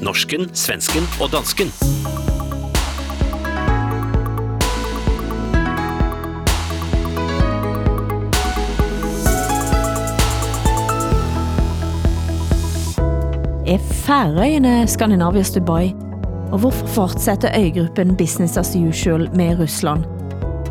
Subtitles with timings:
[0.00, 1.66] Norsken, svensken och dansken.
[13.66, 15.94] Är Färöarna Skandinaviens Dubai?
[16.52, 20.04] Och varför fortsätter ögruppen business as usual med Ryssland?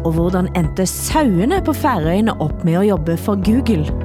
[0.03, 4.04] Och hur endte sauene på Färöarna upp med att jobba för Google?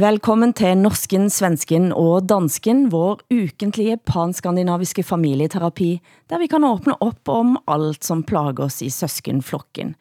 [0.00, 7.28] Välkommen till Norsken, Svensken och Dansken, vår ukentlige panskandinaviske familjeterapi där vi kan öppna upp
[7.28, 9.94] om allt som plagar oss i søskenflokken.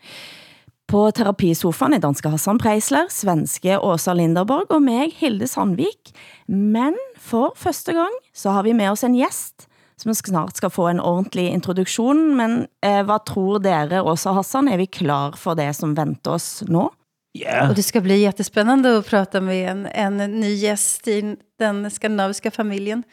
[0.87, 6.15] På terapisofaen är danska Hassan Preisler, svenske Åsa Linderborg och mig, Hilde Sandvik.
[6.45, 10.87] Men för första gången så har vi med oss en gäst som snart ska få
[10.87, 12.35] en ordentlig introduktion.
[12.35, 14.67] Men eh, vad tror dere, Åsa Hassan?
[14.67, 16.89] är vi klar för det som väntar oss nu?
[17.31, 17.69] Ja.
[17.69, 22.51] Och det ska bli jättespännande att prata med en, en ny gäst i den skandinaviska
[22.51, 23.03] familjen.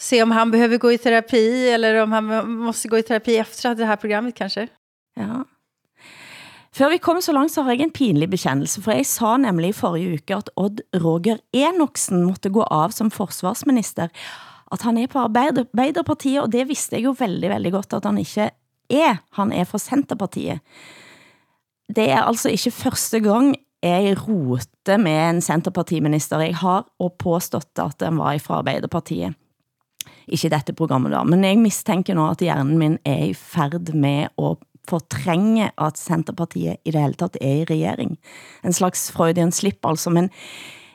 [0.00, 3.74] Se om han behöver gå i terapi eller om han måste gå i terapi efter
[3.74, 4.68] det här programmet kanske.
[5.16, 5.44] Ja.
[6.72, 9.72] Før vi kommer så langt, så har jeg en pinlig bekendelse, for jeg sa nemlig
[9.72, 14.12] i forrige uke, at Odd Roger Enoksen måtte gå av som forsvarsminister.
[14.70, 18.06] At han er på Arbeider Arbeiderpartiet, og det vidste jeg jo veldig, veldig godt, at
[18.06, 18.52] han ikke
[18.86, 19.18] er.
[19.34, 20.62] Han er fra Centerpartiet.
[21.94, 26.40] Det är alltså inte första gången jag roter med en Centerpartiminister.
[26.40, 29.34] jag har och påstått att den var från Arbeiderpartiet.
[30.26, 34.28] Inte i detta programmet men jag misstänker nu att hjärnan min är i färd med
[34.36, 38.16] att förtränga att Centerpartiet i det hela taget är i regering.
[38.60, 40.10] En slags Freudian slip alltså.
[40.10, 40.30] men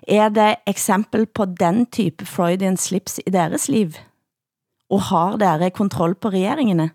[0.07, 3.97] är det exempel på den type Freudian slips i deras liv?
[4.89, 6.89] Och har dere kontroll på regeringarna?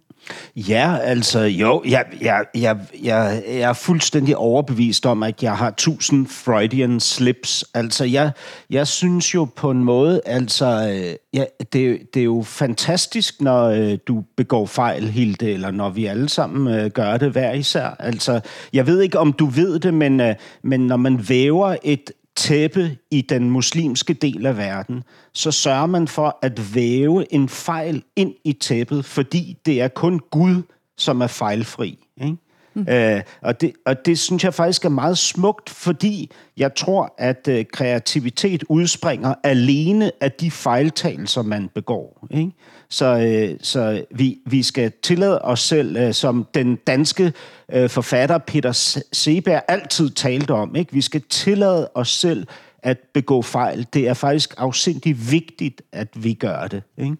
[0.57, 5.71] Ja, altså jo, jeg, jeg, jeg, jeg, jeg er fuldstændig overbevist om, at jeg har
[5.71, 7.65] tusind Freudian slips.
[7.75, 8.31] Altså, jeg,
[8.71, 13.65] jeg synes jo på en måde, altså, øh, ja, det, det er jo fantastisk, når
[13.65, 17.97] øh, du begår fejl, Hilde, eller når vi alle sammen øh, gør det hver især.
[17.99, 18.41] Altså,
[18.73, 22.97] jeg ved ikke, om du ved det, men, øh, men når man væver et tæppe
[23.11, 25.03] i den muslimske del af verden,
[25.33, 30.21] så sørger man for at væve en fejl ind i tæppet, fordi det er kun
[30.31, 30.63] Gud,
[30.99, 31.99] som er fejlfri.
[32.23, 32.37] Ikke?
[32.75, 32.87] Mm.
[32.89, 37.49] Øh, og, det, og det synes jeg faktisk er meget smukt, fordi jeg tror, at
[37.49, 42.27] øh, kreativitet udspringer alene af de fejltagelser, man begår.
[42.31, 42.53] Ikke?
[42.91, 47.33] Så, øh, så vi, vi skal tillade os selv, øh, som den danske
[47.73, 48.73] øh, forfatter Peter
[49.13, 50.93] Seberg altid talte om, ikke?
[50.93, 52.47] vi skal tillade os selv
[52.83, 53.87] at begå fejl.
[53.95, 56.83] Det er faktisk afsindigt vigtigt, at vi gør det.
[56.99, 57.17] Ikke?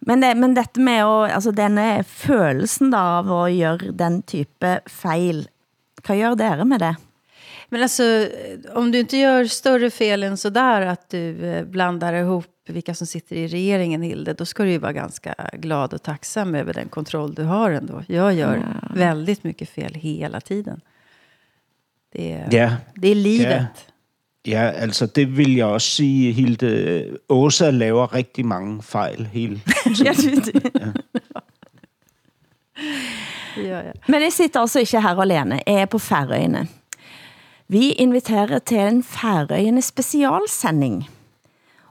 [0.00, 4.78] Men, det, men dette med å, altså denne følelsen da, av at gøre den type
[4.88, 5.44] fejl,
[6.06, 6.94] hvad gør dere med det?
[7.70, 8.28] Men alltså,
[8.74, 13.36] om du inte gör större fel än sådär att du blandar ihop vilka som sitter
[13.36, 17.34] i regeringen, Hilde, då ska du ju vara ganska glad och tacksam över den kontroll
[17.34, 18.02] du har ändå.
[18.06, 18.94] Jag gör ja.
[18.94, 20.80] väldigt mycket fel hela tiden.
[22.12, 22.70] Det är, ja.
[22.94, 23.70] det är livet.
[23.86, 23.90] Ja.
[24.42, 27.04] Ja, altså det vil jeg også sige, Hilde.
[27.28, 29.60] Åsa laver rigtig mange fejl hele
[29.94, 30.62] tiden.
[33.56, 33.80] ja, ja.
[33.86, 33.92] ja.
[34.08, 35.60] Men jeg sitter altså ikke her alene.
[35.66, 36.68] Jeg er på Færøyene.
[37.68, 41.08] Vi inviterer til en Færøyene specialsending.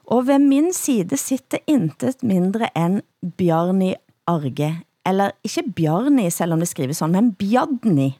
[0.09, 3.01] Och vid min sida sitter intet mindre än
[3.37, 4.75] Bjarni Arge.
[5.05, 8.17] Eller inte Bjarni, även om det skrivs så, men Bjadni.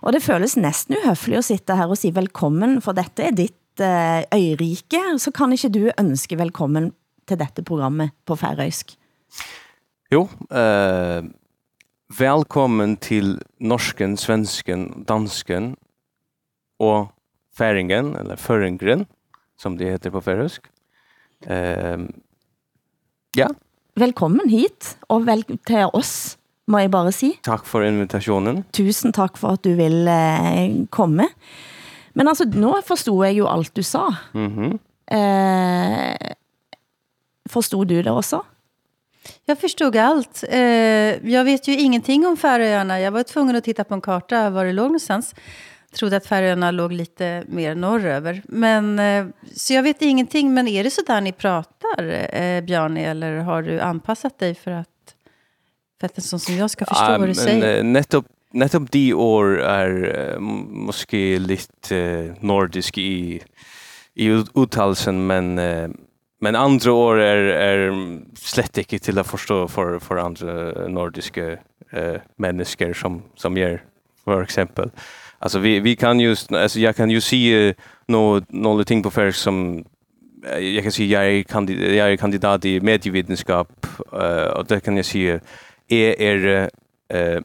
[0.00, 3.80] Och det känns nästan uhøfligt att sitta här och säga välkommen, för detta är ditt
[3.80, 5.18] eh, øh, örike.
[5.18, 6.92] Så kan inte du önska välkommen
[7.24, 8.98] till detta programmet på färöisk?
[10.10, 11.24] Jo, eh, øh,
[12.18, 15.76] välkommen till norsken, svensken, dansken
[16.78, 17.06] och
[17.56, 19.06] färingen, eller føringren,
[19.56, 20.73] som det heter på färöisk.
[21.50, 22.06] Uh,
[23.36, 23.48] ja.
[23.94, 27.34] Velkommen hit, og vel til oss, må jeg bare si.
[27.46, 28.64] Tak for invitationen.
[28.74, 31.28] Tusen tak for at du vil eh, komme.
[32.14, 34.08] Men altså, nu forstod jeg jo alt du sa.
[34.32, 34.78] Mm -hmm.
[35.16, 36.34] eh,
[37.50, 38.42] forstod du det også?
[39.44, 40.44] Jag förstod allt.
[40.48, 43.00] Eh, jag vet ju ingenting om Färöarna.
[43.00, 45.34] Jag var tvungen att titta på en karta var det låg någonstans
[45.94, 48.42] trodde att Färöarna låg lite mer norröver.
[48.44, 49.26] Men, eh,
[49.56, 53.04] så jag vet ingenting, men är det så där ni pratar, eh, Bjarni?
[53.04, 54.88] Eller har du anpassat dig för att,
[56.00, 57.78] för att en sån som jag ska förstå ja, vad du säger?
[57.78, 60.38] Eh, nettopp, nettopp de år är
[60.68, 63.42] måske lite nordisk i,
[64.14, 65.54] i uttalelsen, men,
[66.40, 67.92] men andra år är är
[68.34, 71.52] slett inte till att förstå för för andra nordiska
[71.92, 73.82] eh människor som som ger
[74.24, 74.90] för exempel.
[75.44, 79.32] Alltså vi vi kan ju alltså jag kan ju se uh, några ting på färg
[79.32, 79.84] som
[80.46, 84.80] eh, jag kan säga jag är kandidat jag är kandidat i medievetenskap uh, och det
[84.80, 85.40] kan jag säga
[85.88, 86.70] är er
[87.14, 87.42] uh,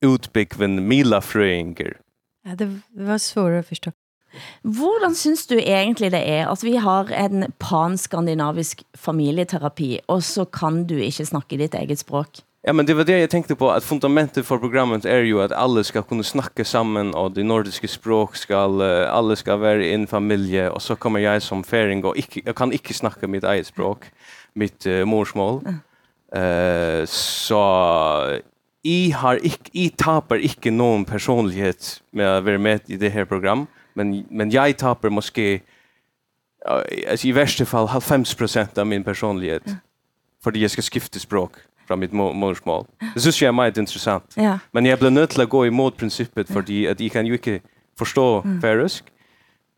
[0.00, 1.96] utbyggven Mila Fröinger.
[2.44, 3.92] Ja, det var svårare att förstå.
[4.62, 6.46] Hvordan synes du egentlig det er?
[6.46, 12.28] att vi har en pan-skandinavisk familieterapi, og så kan du ikke snakke ditt eget språk.
[12.62, 15.52] Ja, men det var det jag tänkte på att fundamentet för programmet är ju att
[15.52, 18.56] alla ska kunna snacka samman och det nordiska språk ska
[19.08, 22.56] alla ska vara i en familj och så kommer jag som färing och ikke, jag
[22.56, 24.04] kan inte snacka mitt eget språk,
[24.52, 25.60] mitt uh, morsmål.
[26.32, 28.40] Eh uh, så
[28.82, 33.24] i har ik i tappar inte någon personlighet med att vara med i det här
[33.24, 35.60] program, men men jag tappar måske
[36.70, 39.62] uh, i värsta fall 50 av min personlighet.
[39.64, 39.74] Ja.
[40.42, 41.52] För det jag ska skifta språk.
[41.90, 42.86] Fra mitt modersmål.
[43.14, 44.36] Det synes jeg er meget interessant.
[44.36, 44.58] Ja.
[44.72, 47.60] Men jeg ble nødt til å gå imot prinsippet, fordi at jeg kan jo ikke
[47.98, 48.60] forstå mm.
[48.62, 49.10] færisk.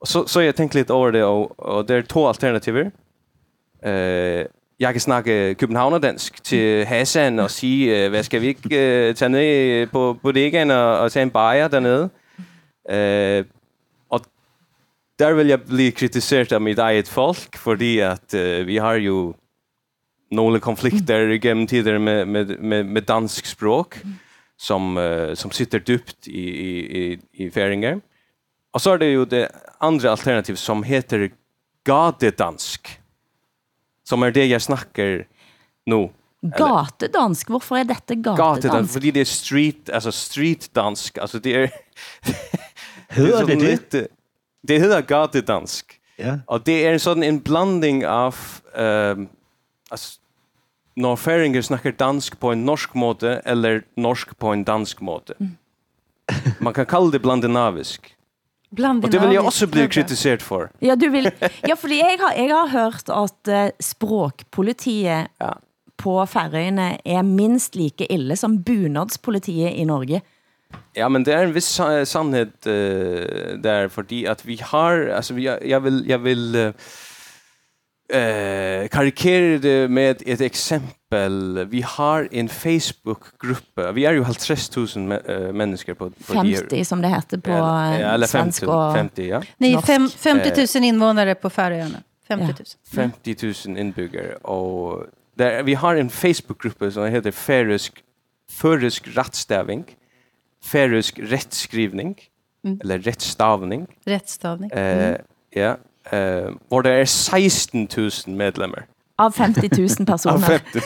[0.03, 2.91] Og så, så jeg tenkt litt over det, og, og det er to alternativer.
[3.83, 4.45] Uh,
[4.81, 9.29] jeg kan snakke københavnerdansk til Hassan og sige, uh, hvad skal vi ikke uh, tage
[9.29, 12.11] ned på bodegaen og, og tage en bajer dernede?
[12.93, 13.47] Uh,
[14.11, 14.21] og
[15.19, 19.35] der vil jeg bli kritiseret af mit eget folk, fordi at uh, vi har jo
[20.33, 23.97] några konflikter i genom tider med med med med dansk språk
[24.57, 28.01] som uh, som sitter djupt i i i i färingar.
[28.73, 29.49] Och så är det ju det
[29.79, 31.31] andra alternativ som heter
[31.85, 32.99] gatedansk.
[34.05, 35.27] Som är det jag snackar
[35.87, 36.11] nu.
[36.59, 38.63] Gatedansk, varför är detta gatedansk?
[38.63, 41.71] Gatedansk, för det är street, alltså streetdansk, alltså det är...
[43.09, 44.09] Hör det det?
[44.63, 46.01] Det heter gatedansk.
[46.17, 46.39] Ja.
[46.47, 48.37] Och det är en sån en blandning av...
[48.75, 49.29] Um,
[49.91, 50.21] alltså,
[50.95, 55.35] när färingar snackar dansk på en norsk måte eller norsk på en dansk måte.
[55.41, 55.57] Mm.
[56.59, 58.17] Man kan kalla det blandinavisk.
[58.71, 60.71] Bland och det vill jag också bli kritiserad för.
[60.79, 61.31] Ja, du vill
[61.61, 65.59] Ja, för jag har jag har hört att uh, språkpolitiet ja.
[65.97, 70.21] på Färöarna är minst lika illa som bunadspolitiet i Norge.
[70.93, 72.73] Ja, men det är en viss sannhet uh,
[73.57, 76.73] där för att vi har alltså jag, jag vill jag vill uh,
[78.13, 81.65] eh karikera det med ett exempel.
[81.65, 83.95] Vi har en Facebook-grupp.
[83.95, 85.09] Vi är ju halt 3000
[85.53, 89.43] människor på på 50 som det heter på ja, eller 50, och 50 ja.
[89.57, 89.79] Nej,
[90.17, 92.03] 50 000 invånare på Färöarna.
[92.29, 92.55] 50 000.
[92.57, 93.11] Ja.
[93.25, 93.37] 50
[93.69, 98.03] 000 inbyggare och där vi har en Facebook-grupp som heter Färösk
[98.51, 99.85] Färösk rättstavning.
[100.65, 102.19] Färösk rättskrivning
[102.65, 102.81] mm.
[102.85, 103.87] eller rättstavning.
[104.05, 104.71] Rättstavning.
[104.75, 105.15] Mm.
[105.15, 105.21] Eh
[105.51, 105.77] ja,
[106.11, 110.35] eh var det är 16 000 medlemmar av 50 000 personer.
[110.35, 110.81] av 50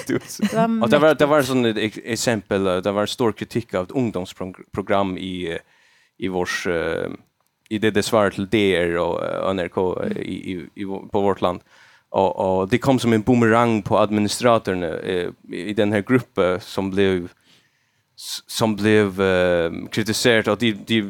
[0.56, 0.82] 000.
[0.82, 5.18] Och det var det var sån ett exempel det var stor kritik av ett ungdomsprogram
[5.18, 5.58] i
[6.18, 7.08] i vårs uh,
[7.68, 9.78] i det det svarar till DR och uh, NRK
[10.16, 11.60] i, i, i på vårt land.
[12.08, 16.90] Och och det kom som en boomerang på administratorn uh, i den här gruppen som
[16.90, 17.28] blev
[18.46, 21.02] som blev uh, kritiserat och de de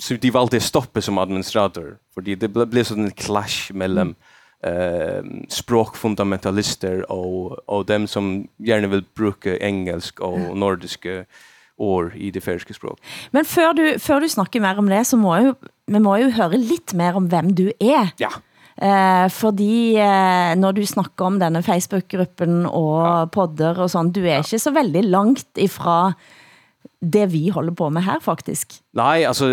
[0.00, 4.14] så de valde stoppa som administrator för det blev så en clash mellan
[4.62, 4.76] mm.
[4.76, 11.24] uh, språkfundamentalister och och dem som gärna vill bruka engelsk och nordiska
[11.76, 13.00] ord i det färska språk.
[13.30, 15.54] Men för du för du snackar mer om det så må ju
[15.86, 18.08] vi må ju höra lite mer om vem du är.
[18.16, 18.30] Ja.
[18.82, 23.18] Eh, fordi eh, når du snakker om denne Facebook-gruppen og ja.
[23.30, 24.42] podder og sånn, du er ja.
[24.42, 26.14] ikke så veldig langt ifra
[27.04, 28.82] det vi håller på med här faktiskt.
[28.92, 29.46] Nej, alltså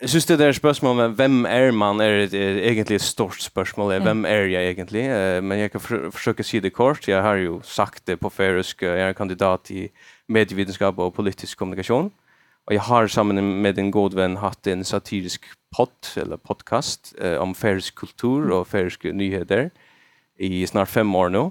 [0.00, 3.92] Jag syns det där spörsmålet med vem är man är ett, egentligen ett stort spörsmål.
[3.92, 4.04] Ja.
[4.04, 5.10] Vem är jag egentligen?
[5.12, 7.08] Eh, men jag kan för, försöka se det kort.
[7.08, 8.82] Jag har ju sagt det på färösk.
[8.82, 9.88] Jag är kandidat i
[10.26, 12.10] medievetenskap och politisk kommunikation.
[12.64, 15.44] Och jag har samman med en god vän haft en satirisk
[15.76, 19.70] podd eller podcast eh, om färsk kultur och färska nyheter
[20.38, 21.50] i snart fem år nu.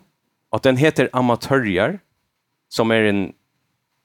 [0.49, 1.99] Och den heter Amatörjar
[2.69, 3.33] som är en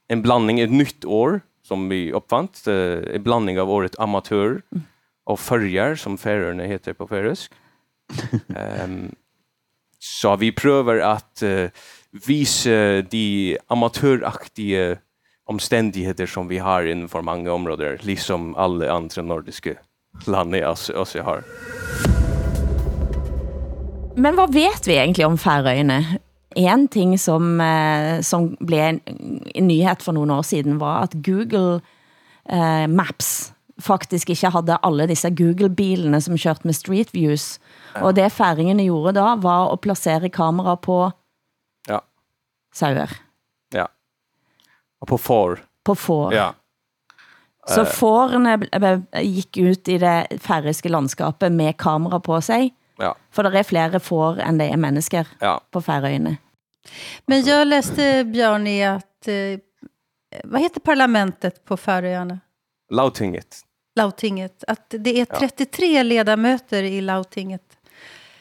[0.09, 4.61] en blandning ett nytt år som vi uppfant eh, en blandning av året amatör
[5.23, 7.51] och förjar som färörna heter på färöisk.
[8.55, 9.15] Ehm um,
[10.01, 11.69] så vi prövar att uh,
[12.27, 14.97] visa de amatöraktiga
[15.43, 19.73] omständigheter som vi har inom för många områden, liksom alla andra nordiska
[20.27, 21.43] länder oss, oss har.
[24.15, 26.03] Men vad vet vi egentligen om Färöarna?
[26.55, 28.99] en ting som, eh, som blev en,
[29.55, 31.81] en nyhet för några år sedan var att Google
[32.49, 37.59] eh, Maps faktisk ikke havde alle disse Google-bilene som kørte med Street Views.
[37.93, 38.01] Ja.
[38.03, 41.11] Og det færingene gjorde da, var at placere kamera på
[41.87, 41.99] Ja.
[42.73, 43.09] sauer.
[43.73, 43.87] Ja.
[45.01, 45.59] Och på får.
[45.85, 46.33] På får.
[46.33, 46.53] Ja.
[47.67, 52.71] Så fårene ble- ble- gik ut i det færøske landskapet med kamera på sig.
[52.99, 53.13] Ja.
[53.31, 55.57] For der er flere får end det er mennesker Ja.
[55.71, 56.37] på Færøyene.
[57.27, 59.27] Men jag läste, Bjarni, att...
[59.27, 59.59] Eh,
[60.43, 62.39] vad heter parlamentet på Färöarna?
[62.91, 63.61] Lautinget.
[63.95, 64.63] Lautinget.
[64.67, 67.77] Att det är 33 ledamöter i Lautinget.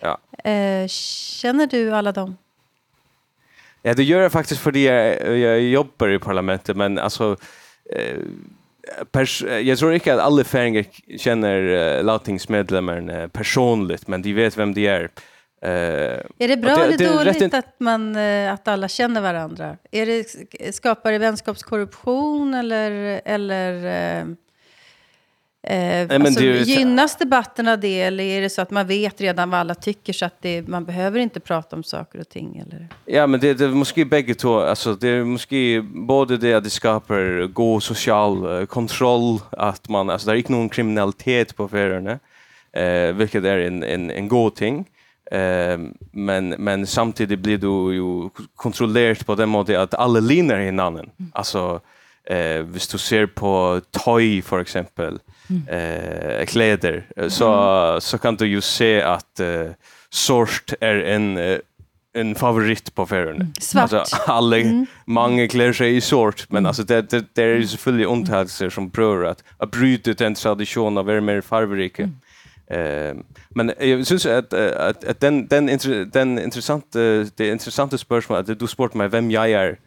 [0.01, 0.19] Ja.
[0.51, 2.37] Eh, känner du alla dem?
[3.83, 7.37] Ja, det gör jag faktiskt för jag, jag jobbar i parlamentet, men alltså
[7.97, 8.17] eh,
[9.63, 10.85] jag tror inte att alla färingar
[11.19, 11.63] känner
[11.99, 15.11] uh, lagtingsmedlemmarna personligt, men de vet vem de är.
[15.63, 15.71] Eh,
[16.39, 19.77] Är det bra det- eller dåligt rätt att, man, eh, att alla känner varandra?
[19.91, 24.37] Är det, skapar det vänskapskorruption eller, eller
[25.63, 25.77] eh,
[26.09, 29.21] men alltså, det är gynnas debatten av det eller är det så att man vet
[29.21, 32.57] redan vad alla tycker så att det, man behöver inte prata om saker och ting?
[32.67, 32.89] Eller?
[33.05, 34.61] Ja, men det, det är måske bägge två.
[34.61, 40.11] Alltså, det är måske både det att det skapar god social eh, kontroll, att man,
[40.11, 42.19] alltså, det är inte någon kriminalitet på färgerna,
[42.73, 44.87] eh, vilket är en, en, en god ting.
[45.31, 45.79] Eh,
[46.13, 51.11] men, men samtidigt blir du ju kontrollerat på den måten att alla linar hinanden.
[51.33, 51.81] Alltså,
[52.25, 55.19] eh, hvis du ser på toy för exempel,
[55.69, 59.67] eh, kläder, eh, så, så kan du ju se att eh,
[60.11, 61.59] sort är en eh,
[62.13, 63.47] en favorit på färgerna.
[63.61, 63.93] Svart.
[63.93, 64.57] Alltså, alla,
[65.05, 68.91] många klär sig i sort, men alltså, det, det, det är ju selvfølgelig undtagelser som
[68.91, 72.11] prövar att, att bryta den traditionen av att vara mer farverika.
[72.71, 73.17] Eh,
[73.51, 76.99] men jag syns att, att, att den, den, inter, den intressanta,
[77.37, 79.79] det intressanta spörsmålet, att du spurt mig vem jag är,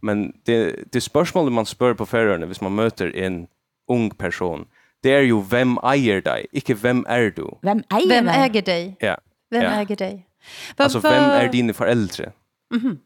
[0.00, 3.46] men det, det spörsmålet man spör på färgerna, hvis man möter en
[3.88, 4.64] ung person,
[5.04, 7.48] det är ju vem äger dig, inte vem är du.
[7.62, 8.96] Hvem ejer Vem äger dig?
[9.00, 9.18] Ja.
[9.50, 9.70] Vem Ja.
[9.70, 10.26] äger dig?
[10.76, 12.32] Vad- Alltså vem är dina föräldrar?
[12.70, 12.98] Men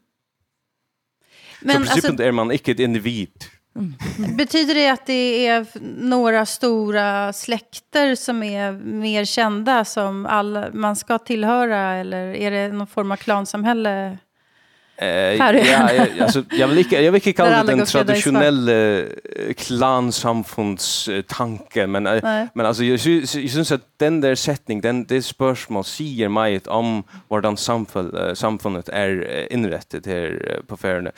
[1.61, 3.43] så i alltså, princip är man inte ett individ.
[4.37, 5.65] betyder det att det är
[6.01, 11.93] några stora släkter som är mer kända som alla, man ska tillhöra?
[11.95, 14.17] Eller är det någon form av klansamhälle?
[15.01, 15.53] Eh, ja,
[15.93, 19.05] jag, alltså, jag vill inte, jag vill inte Där kalla alla det den traditionella eh,
[19.57, 25.83] klansamfundstanken, men, eh, men alltså, jag, jag syns att den där sättning, den, det spörsmål
[25.83, 31.11] säger mig om hur samfund, eh, samfundet är inrättat här på Färöarna.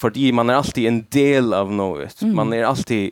[0.00, 2.22] För man är alltid en del av något.
[2.22, 3.10] Man är alltid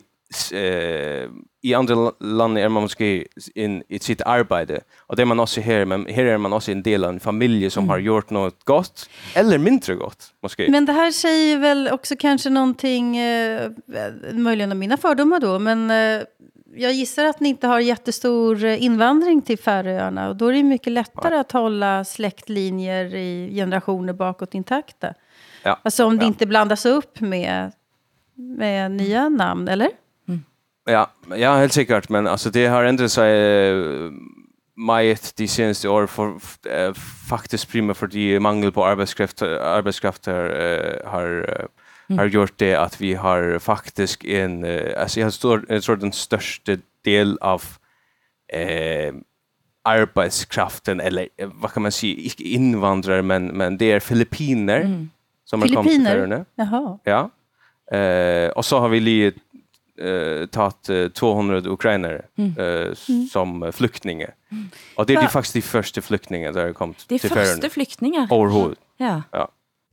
[0.53, 1.29] eh,
[1.61, 5.61] i andra länder är man måske in, i sitt arbete och det är man också
[5.61, 8.63] här, men här är man också en del av en familj som har gjort något
[8.63, 10.33] gott eller mindre gott.
[10.41, 10.67] Måske.
[10.71, 13.71] Men det här säger väl också kanske någonting, eh,
[14.33, 16.21] möjligen av mina fördomar då, men eh,
[16.77, 20.93] jag gissar att ni inte har jättestor invandring till Färöarna och då är det mycket
[20.93, 25.13] lättare att hålla släktlinjer i generationer bakåt intakta.
[25.63, 25.79] Ja.
[25.83, 26.27] Alltså om det Ja.
[26.27, 27.71] inte blandas upp med,
[28.35, 29.89] med nya namn, eller?
[30.85, 34.11] Ja, ja, helt säkert, men alltså det har ändrat sig uh,
[34.77, 36.93] meget de senaste åren för, uh,
[37.29, 41.55] faktiskt primärt för de mangel på arbetskraft, arbetskraft har, eh, har,
[42.09, 45.95] eh, har gjort det att vi har faktiskt en, uh, alltså jag tror, jag tror
[45.95, 47.63] den största del av
[48.53, 49.13] eh,
[49.83, 55.07] arbetskraften, eller eh, vad kan man säga, inte invandrare, men, men det är filippiner
[55.45, 56.05] som har kommit till?
[56.05, 56.45] Färöarna.
[56.55, 56.99] Jaha.
[57.03, 57.29] Ja.
[57.97, 59.33] Eh, och så har vi li,
[60.01, 62.21] eh, tagit eh, 200 ukrainare
[62.57, 62.93] eh,
[63.31, 64.33] som flyktingar.
[64.95, 67.69] Och det är de faktiskt de första flyktingarna där har kommit De till første Färöarna.
[67.69, 68.27] flyktingar.
[68.31, 68.77] Overhuvud.
[68.97, 69.21] Ja.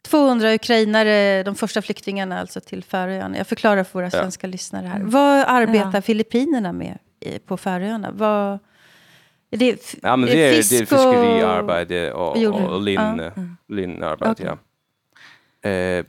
[0.08, 3.36] 200 ukrainare, de första flyktingarna alltså till Färöarna.
[3.36, 5.00] Jag förklarar för våra svenska lyssnare här.
[5.00, 6.02] Vad arbetar Ja.
[6.02, 8.10] Filippinerna med i- på Färöarna?
[8.12, 8.58] Vad,
[9.50, 12.94] är det, Ja, men det är, det är fisk och- fiskeriarbete och, och, och lin,
[12.94, 13.22] Ja.
[13.24, 13.32] eh,
[13.68, 14.56] linarbete.
[15.62, 15.70] Ja.
[15.70, 16.04] Eh,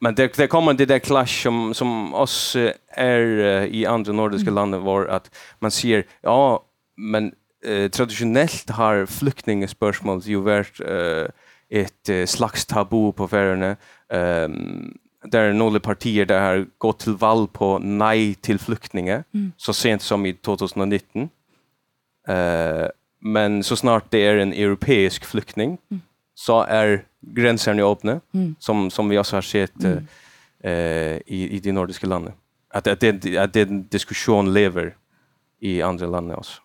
[0.00, 4.12] men det, det kommer det där clash som, som oss eh, är eh, i andra
[4.12, 6.64] nordiska länder var att man ser, ja,
[6.96, 7.32] men
[7.64, 11.26] eh, traditionellt har flyktingspörsmål ju varit eh,
[11.70, 13.76] ett eh, slags tabu på Färöarna.
[14.12, 19.24] Um, där är några partier där har gått till val på nej till flyktingar
[19.56, 21.28] så sent som i 2019.
[22.28, 22.86] Eh,
[23.20, 25.78] men så snart det är en europeisk flykting
[26.34, 28.20] så är gränserna öppna,
[28.58, 29.98] som, som vi också har sett eh,
[30.72, 32.34] eh, i, i de nordiska länderna.
[32.74, 34.94] Att, att, det, att den diskussion lever
[35.60, 36.60] i andra länder också.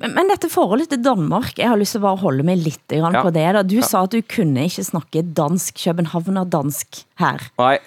[0.00, 2.84] Men, men dette forholdet til Danmark, jeg har lyst til bare at holde meg litt
[2.92, 3.22] grann Ja.
[3.24, 3.46] på det.
[3.56, 3.62] Da.
[3.66, 7.42] Du sa at du kunne ikke snakke dansk, Københavner dansk her.
[7.58, 7.78] Nej,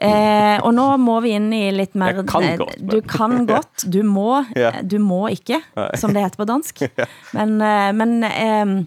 [0.00, 2.14] Eh, og nå må vi inn i litt mer...
[2.14, 4.70] Jeg kan godt, men- Du kan godt, du må, Ja.
[4.82, 5.58] du må ikke,
[5.98, 6.82] som det heter på dansk.
[7.36, 8.84] Men, eh, men eh,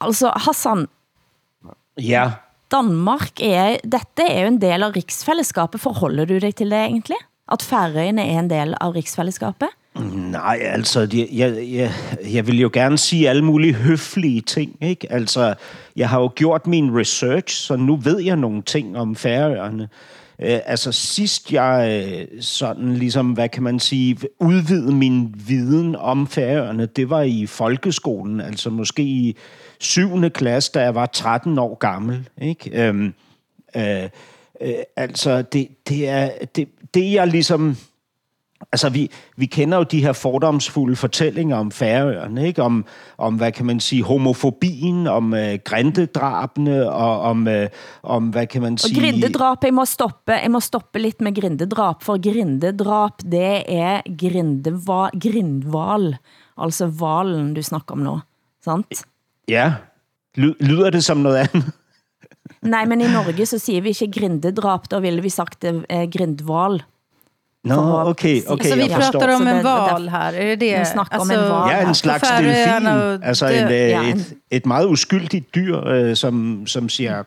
[0.00, 0.88] altså, Hassan,
[1.98, 2.30] Ja,
[2.70, 5.80] Danmark er, dette er jo en del av riksfællesskapet.
[5.80, 7.18] Forholder du dig til det egentlig?
[7.52, 9.68] At Færøerne er en del av riksfællesskapet?
[10.30, 11.92] Nej, altså, jeg, jeg, jeg,
[12.32, 15.12] jeg vil jo gerne sige alle mulige høflige ting, ikke?
[15.12, 15.54] Altså,
[15.96, 19.88] jeg har jo gjort min research, så nu ved jeg nogle ting om Færøerne.
[20.38, 26.26] Øh, altså, sidst jeg øh, sådan ligesom, hvad kan man sige, udvidede min viden om
[26.26, 29.36] Færøerne, det var i folkeskolen, altså måske i
[29.80, 30.30] 7.
[30.30, 32.86] klasse, da jeg var 13 år gammel, ikke?
[32.86, 33.14] Øhm,
[33.76, 34.08] øh,
[34.60, 37.76] øh, altså, det, det er, det, det jeg ligesom
[38.72, 42.62] Altså, vi, vi kender jo de her fordomsfulde fortællinger om Færøerne, ikke?
[42.62, 42.84] Om,
[43.18, 47.68] om, hvad kan man sige, homofobien, om øh, grindedrabene, og om, øh,
[48.02, 49.00] om, hvad kan man Og sige...
[49.00, 55.08] grindedrap, jeg må stoppe, jeg må stoppe lidt med grindedrap, for grindedrap, det er grindeva,
[55.20, 56.16] grindval,
[56.58, 58.18] altså valen du snakker om nå,
[58.64, 59.04] sant?
[59.48, 59.72] Ja,
[60.36, 61.72] Ly- lyder det som noget andet?
[62.62, 66.82] Nej, men i Norge så siger vi ikke grindedrap, da ville vi sagt er grindval.
[67.64, 70.78] Nå, For- okay, okay, Så vi pratar om en val här, är det det?
[70.80, 71.70] Vi snackar om en val.
[71.70, 72.84] Ja, en slags delfin.
[72.84, 77.22] dø- en, øh, Ja, en- et, et meget uskyldigt dyr, øh, som, som siger...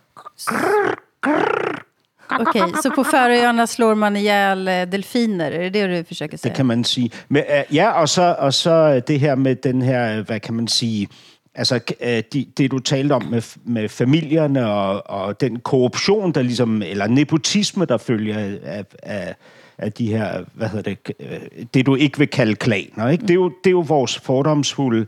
[2.39, 6.49] Okej, så på Färöarna slår man ihjäl eh, delfiner, är det det du försöker säga?
[6.49, 7.09] Det kan man sige.
[7.27, 10.67] Men, ja, og så, og så det her med den her, øh, hvad kan man
[10.67, 11.07] sige,
[11.55, 16.41] altså øh, de, det du talte om med, med familierne og, og den korruption, der
[16.41, 19.35] ligesom, eller nepotisme, der følger af, af,
[19.77, 23.21] af de her, hvad hedder det, øh, det du ikke vil kalde klaner, ikke?
[23.21, 25.05] Det, er jo, det er jo vores fordomsfulde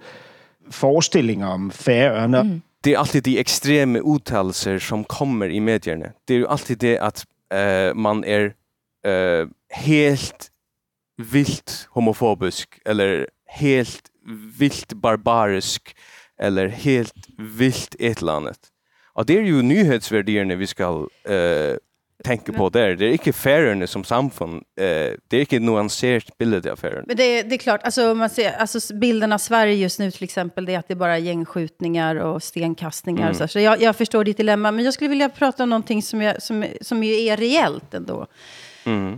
[0.69, 2.43] forestillinger om færøerne.
[2.43, 2.61] Mm.
[2.85, 6.11] det är alltid de extrema uttalelser som kommer i medierna.
[6.27, 8.53] Det är ju alltid det att eh, man är
[9.05, 10.51] eh, helt
[11.17, 14.01] vilt homofobisk eller helt
[14.59, 15.95] vilt barbarisk
[16.39, 18.59] eller helt vilt ett eller annat.
[19.13, 21.77] Och det är ju nyhetsvärderingar vi ska eh,
[22.23, 22.95] tänka på där.
[22.95, 24.55] Det är inte färgerna som samfund.
[24.55, 24.85] Eh,
[25.27, 27.03] det är inte nuanserat bild av färgerna.
[27.07, 30.23] Men det, det är klart, alltså, man ser, alltså bilden av Sverige just nu till
[30.23, 33.29] exempel, det är att det är bara gängskjutningar och stenkastningar.
[33.29, 36.01] Och så så jag, jag förstår ditt dilemma, men jag skulle vilja prata om någonting
[36.01, 38.27] som, jag, som, som ju är reellt ändå.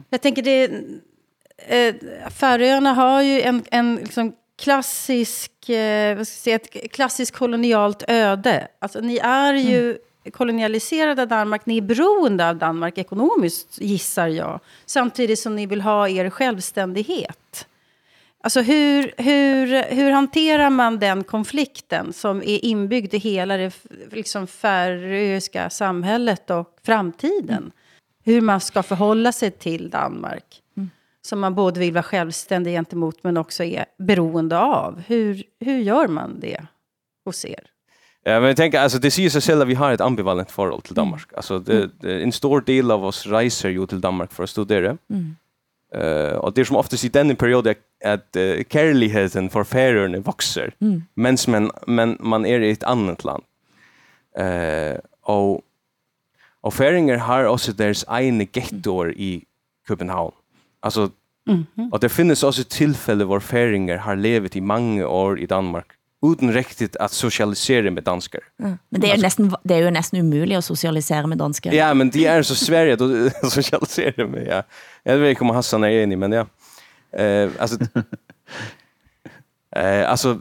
[0.09, 0.63] Jag tänker det,
[1.57, 1.95] eh,
[2.29, 8.03] Färöarna har ju en, en liksom klassisk, eh, vad ska jag säga, ett klassiskt kolonialt
[8.07, 8.67] öde.
[8.79, 9.97] Alltså ni är ju
[10.31, 14.59] kolonialiserade av Danmark, ni är beroende av Danmark ekonomiskt gissar jag.
[14.85, 17.67] Samtidigt som ni vill ha er självständighet.
[18.41, 23.73] Alltså hur, hur, hur hanterar man den konflikten som är inbyggd i hela det
[24.11, 27.71] liksom färöiska samhället och framtiden?
[28.23, 30.61] Hur man ska förhålla sig till Danmark.
[31.27, 35.01] Som man både vill vara självständig gentemot men också är beroende av.
[35.07, 36.65] Hur, hur gör man det
[37.25, 37.63] hos er?
[38.23, 40.95] Ja, men tänker, alltså, det säger sig själv att vi har ett ambivalent förhåll till
[40.95, 41.33] Danmark.
[41.35, 44.97] Alltså, det, det, en stor del av oss reser ju till Danmark för att studera.
[45.93, 50.73] Eh, och det är som oftast i den perioden att uh, kärligheten för färöarna växer.
[51.13, 53.43] Men, men, men man är i ett annat land.
[54.39, 55.61] Uh, och,
[56.61, 59.43] och färingar har också deras egna gettor i
[59.87, 60.31] Köpenhamn.
[60.87, 61.09] Alltså
[61.49, 61.95] mm -hmm.
[61.95, 65.85] att det finns också tillfälle var färingar har levt i många år i Danmark
[66.25, 68.41] utan riktigt att socialisera med danskar.
[68.59, 68.77] Mm.
[68.89, 71.73] Men det är nästan det är ju nästan omöjligt att socialisera med danskar.
[71.73, 74.47] Ja, men det är så Sverige att socialisera med.
[74.47, 74.63] Ja.
[75.03, 76.45] Jag vet inte om Hassan är enig, men ja.
[77.11, 77.77] Eh alltså
[79.75, 80.33] Eh alltså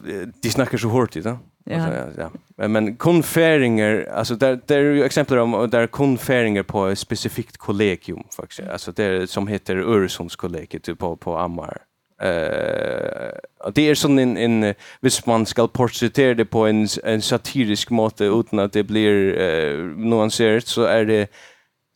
[0.43, 1.39] de snackar så hårt i det.
[1.70, 1.88] Ja.
[2.18, 2.31] ja.
[2.57, 7.57] Men, men konfäringar, alltså där där är ju exempel om där konfäringar på ett specifikt
[7.57, 8.68] kollegium faktiskt.
[8.68, 11.83] Alltså det som heter Öresundskollegiet typ på på Ammar.
[12.22, 17.22] Eh uh, det är sån en en vis man ska porträttera det på en en
[17.22, 21.29] satirisk måte utan att det blir uh, nuanserat så är det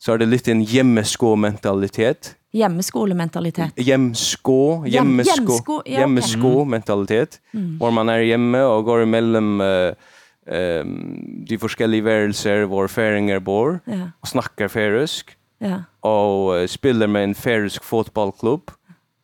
[0.03, 2.35] så är det lite en hjemmeskå mentalitet.
[2.51, 3.73] Hjemmeskolementalitet.
[3.77, 7.41] Hjemskå, hjemmesko, hjemsko, ja, hjemmesko mentalitet.
[7.79, 9.93] Var man är hemma och går emellan uh,
[10.45, 15.83] um, de forskjellige værelser hvor færinger bor Ja, og snakker færisk ja.
[16.01, 18.71] og uh, spiller med en færisk fotballklubb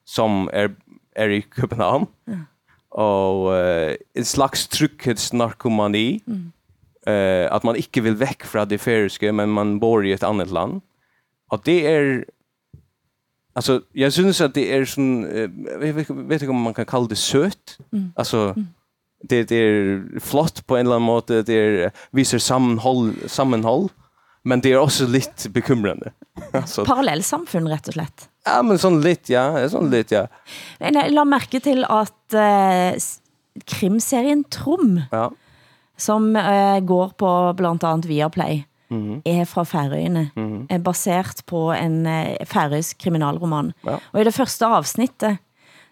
[0.06, 0.70] som er,
[1.16, 2.08] er i København.
[2.92, 6.24] Og uh, en slags trygghetsnarkomani.
[7.08, 10.52] Uh, at man ikke vil vekk fra det færiske, men man bor i et annet
[10.52, 10.82] land.
[11.52, 12.24] Og det er...
[13.56, 15.26] Alltså, jag syns att det är sån...
[15.26, 15.50] Uh,
[15.82, 17.78] jag vet, vet inte om man kan kalla det söt.
[18.16, 18.56] Alltså,
[19.24, 21.42] det, det är flott på en eller annan måte.
[21.42, 23.90] Det är, visar sammanhåll, sammanhåll.
[24.44, 26.12] Men det är också lite bekymrande.
[26.52, 28.30] alltså, Parallellsamfunn, rett og slett.
[28.46, 29.70] ja, men sån lite, ja.
[29.70, 30.28] Sån lite, ja.
[30.80, 32.96] Men jeg la mærke til at eh,
[33.66, 35.32] krimserien Trom, Ja.
[35.98, 38.64] Som eh, går på blant andet Viaplay,
[39.26, 40.30] er fra Færøyene,
[40.70, 43.74] er basert på en eh, færøysk kriminalroman.
[43.86, 43.98] Ja.
[44.14, 45.38] Og i det første avsnittet,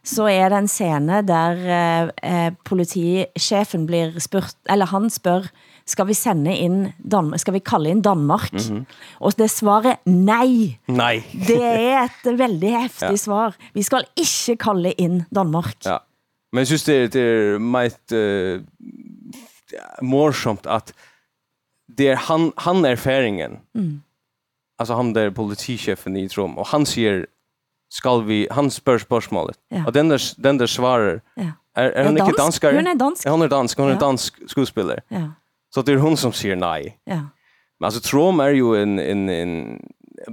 [0.05, 5.49] så er det en scene der eh, eh, politisjefen blir spurt, eller han spør,
[5.85, 8.53] skal vi sende inn Danmark, skal vi kalle inn Danmark?
[9.19, 10.79] Og det svaret nej.
[10.87, 11.21] Nej.
[11.49, 13.53] Det er et veldig heftig svar.
[13.73, 15.77] Vi skal ikke kalle inn Danmark.
[15.85, 15.99] Ja.
[16.55, 18.61] Men jag syns det är, det är mitt uh,
[20.01, 20.93] morsomt att
[21.87, 23.59] det är han han är färingen.
[23.75, 24.01] Mm.
[24.77, 27.27] Alltså han där politichefen i Rom och han säger
[27.89, 29.57] skal vi han spør spørsmålet.
[29.69, 29.85] Ja.
[29.85, 31.21] Og den der den der svarer.
[31.37, 31.51] Ja.
[31.75, 32.63] Er, er hun ja, ikke dansk?
[32.63, 33.25] Hun er dansk.
[33.25, 34.99] Ja, hun er dansk, hun er dansk skuespiller.
[35.11, 35.27] Ja.
[35.71, 36.95] Så det er hun som sier nei.
[37.07, 37.19] Ja.
[37.79, 39.79] Men altså Trump er jo en en en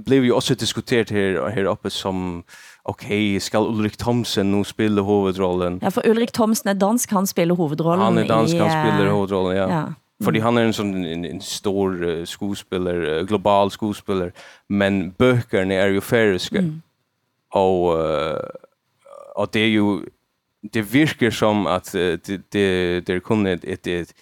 [0.05, 2.43] blev ju också diskuterat här här uppe som
[2.83, 5.79] okej, okay, ska Ulrik Thomsen nu spela huvudrollen?
[5.81, 7.99] Ja, för Ulrik Thomsen är dansk, han spelar huvudrollen.
[7.99, 9.69] Han är dansk, i, han spelar huvudrollen, ja.
[9.69, 9.93] ja.
[10.23, 14.31] Fordi han er en sån en, en stor uh, skuespiller, uh, global skuespiller,
[14.69, 16.59] men böckerna er jo færiske.
[16.59, 16.81] Mm.
[17.51, 18.39] Og, uh,
[19.35, 20.03] og det er jo,
[20.73, 24.13] det virker som at uh, det, det, det er kun ett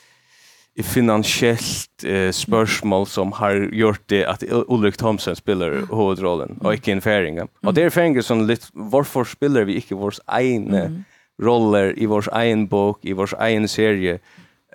[0.84, 7.01] finansiellt uh, spörsmål som har gjort det att Ulrik Thomsen spelar huvudrollen och inte en
[7.01, 7.39] färing.
[7.65, 11.03] Och det är färingen som lite, varför spelar vi inte vårs egna
[11.41, 14.19] roller i vår egen bok, i vår egen serie,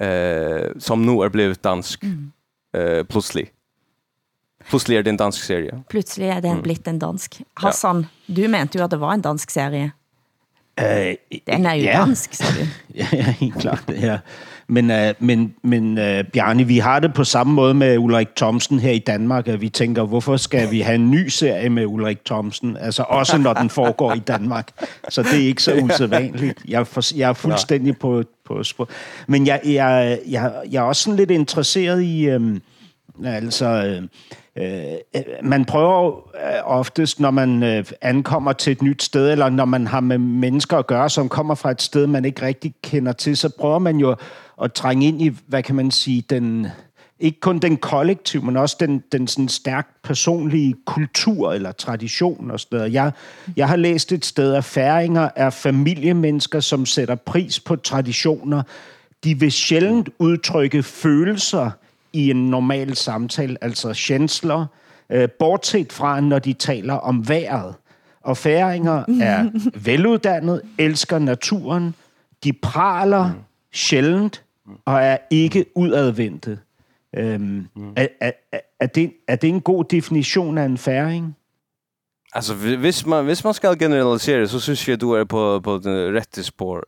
[0.00, 2.02] eh, som nu är blivit dansk
[2.76, 3.52] eh, plötsligt.
[4.70, 5.82] Plötsligt är det en dansk serie.
[5.88, 6.62] Pludselig er det Mm.
[6.62, 7.42] blitt en dansk.
[7.54, 9.90] Hassan, du mente jo at det var en dansk serie.
[10.80, 11.14] Øh,
[11.46, 12.04] Den er jo ja.
[12.06, 12.66] dansk, siger du.
[12.98, 13.82] Ja, ja, helt klart.
[13.88, 14.18] Ja.
[14.68, 18.78] Men, øh, men, men øh, Bjarne, vi har det på samme måde med Ulrik Thomsen
[18.78, 22.24] her i Danmark, at vi tænker, hvorfor skal vi have en ny serie med Ulrik
[22.24, 22.76] Thomsen?
[22.76, 24.68] Altså også når den foregår i Danmark.
[25.08, 26.58] Så det er ikke så usædvanligt.
[26.68, 28.88] Jeg er, for, jeg er fuldstændig på, på spor.
[29.26, 32.24] Men jeg, jeg, jeg, jeg er også sådan lidt interesseret i...
[32.28, 32.60] Øh,
[33.24, 34.02] Øh, altså, øh,
[34.64, 39.87] øh, man prøver øh, oftest, når man ankommer til et nyt sted, eller når man
[39.87, 43.37] har med mennesker at gøre, som kommer fra et sted, man ikke rigtig kender til,
[43.37, 44.16] så prøver man jo
[44.62, 46.66] at trænge ind i, hvad kan man sige, den,
[47.20, 52.61] ikke kun den kollektiv, men også den, den sådan stærkt personlige kultur eller tradition og
[52.61, 52.92] sådan noget.
[52.92, 53.12] Jeg,
[53.57, 58.62] jeg har læst et sted, at færinger er familiemennesker, som sætter pris på traditioner.
[59.24, 61.70] De vil sjældent udtrykke følelser
[62.16, 64.66] i en normal samtale, altså sjænsler,
[65.11, 67.74] øh, bortset fra, når de taler om vejret.
[68.20, 69.50] Og færinger er
[69.87, 71.94] veluddannet, elsker naturen,
[72.44, 73.31] de praler
[73.72, 74.42] sjældent
[74.85, 76.59] og er ikke udadvendte.
[77.16, 81.37] Øhm, er, er, er, er, det, er det en god definition af en færing?
[82.35, 85.79] Alltså vi- hvis man, hvis man ska generalisera så syns jag du är på, på
[85.79, 86.85] den rätta spår.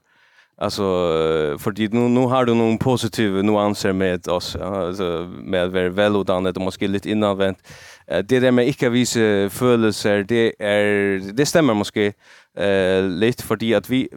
[0.60, 5.72] Alltså, för fordi nu, nu har du någon positiva nuanser med oss, alltså, med att
[5.72, 7.58] vara välutdannet och måske lite innanvänt.
[8.06, 12.12] Eh, det där med icke visa følelser, det, är, det stämmer måske
[12.56, 14.08] eh, lite, fordi att vi,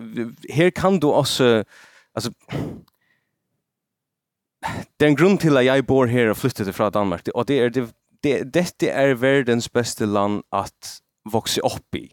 [0.50, 1.64] här kan du också,
[2.16, 2.32] alltså,
[4.98, 7.46] det är en grund till att jag bor här och flyttade från Danmark, det- och
[7.46, 7.90] det är det,
[8.22, 11.00] det, detta är världens bästa land att
[11.34, 12.12] växa upp i.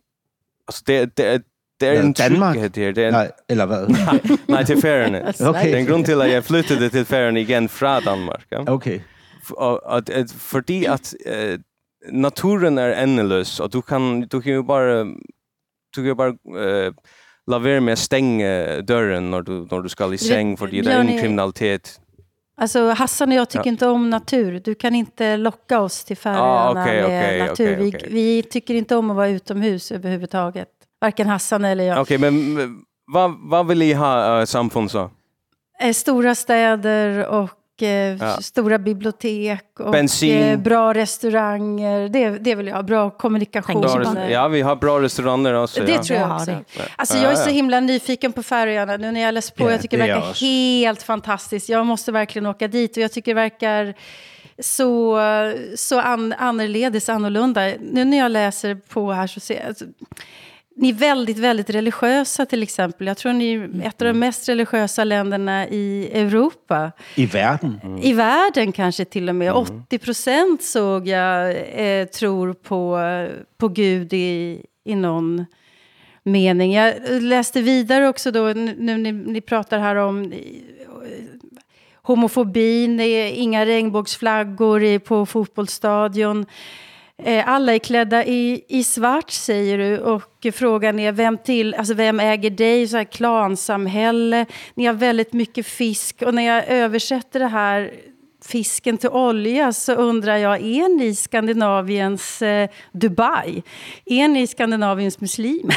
[0.67, 1.43] Alltså det, det,
[1.79, 2.53] det är en Danmark?
[2.55, 2.93] trygghet här.
[2.93, 3.97] Det är en, Nej, eller hvad?
[4.47, 5.19] Nej, till Färöarna.
[5.41, 5.63] Okej.
[5.65, 8.47] Det är en grund till att jag flyttade till Färöarna igen från Danmark.
[8.49, 8.73] Ja.
[8.73, 9.01] Okay.
[9.43, 10.11] F- och, och, att-
[10.89, 11.59] att eh,
[12.13, 15.15] naturen är ändlös och du kan, du kan ju bara, du
[15.95, 16.93] kan ju bara eh,
[17.47, 20.79] la vara med att stänga dörren när du, när du ska i säng för det
[20.79, 22.01] är ingen kriminalitet.
[22.61, 23.71] Alltså Hassan och jag tycker Ja.
[23.71, 24.61] inte om natur.
[24.65, 27.75] Du kan inte locka oss till Färöarna Ah, okej, med okej, natur.
[27.89, 30.69] okej, vi, vi tycker inte om att vara utomhus överhuvudtaget.
[31.01, 32.01] Varken Hassan eller jag.
[32.01, 35.11] Okej, men men vad, vad vill ni ha uh, samfund så?
[35.81, 37.89] Eh, Stora städer och eh,
[38.21, 38.37] Ja.
[38.41, 40.43] stora bibliotek och Bensin.
[40.43, 42.09] eh, bra restauranger.
[42.09, 42.83] Det, det vill jag ha.
[42.83, 43.81] Bra kommunikation.
[43.81, 45.81] Bra, Bra rest- ja, vi har bra restauranger också.
[45.85, 46.03] Det ja.
[46.03, 46.47] tror jag också.
[46.51, 46.65] de.
[46.97, 47.45] Alltså Ja, jag är ja.
[47.45, 49.65] så himla nyfiken på Färöarna nu när jag läst på.
[49.65, 51.69] Ja, jag tycker det verkar jag helt fantastiskt.
[51.69, 53.95] Jag måste verkligen åka dit och jag tycker det verkar
[54.63, 55.19] så,
[55.77, 57.61] så an, annorledes, annorlunda.
[57.81, 59.67] Nu när jag läser på här så ser jag...
[59.69, 59.85] Alltså,
[60.79, 63.07] ni är väldigt, väldigt religiösa till exempel.
[63.07, 66.93] Jag tror ni är ett av de mest religiösa länderna i Europa.
[67.15, 67.99] I verden?
[68.03, 69.53] I världen kanske till och med.
[69.53, 73.01] 80 procent såg jag eh, tror på,
[73.59, 75.47] på Gud i, i någon
[76.23, 76.73] mening.
[76.73, 80.39] Jag läste vidare också då, nu ni, ni pratar här om eh,
[82.03, 86.47] homofobin, det är inga regnbågsflaggor på fotbollsstadion.
[87.23, 89.99] Eh, alla är klädda i, i svart, säger du.
[89.99, 92.89] Och frågan är, vem, till, alltså vem äger dig?
[92.89, 94.47] Så här klansamhälle.
[94.75, 96.23] Ni har väldigt mycket fisk.
[96.23, 97.93] Och när jag översätter det här
[98.45, 103.63] fisken till olja så undrar jag, är ni Skandinaviens eh, Dubai?
[104.05, 105.77] Är ni Skandinaviens muslimer?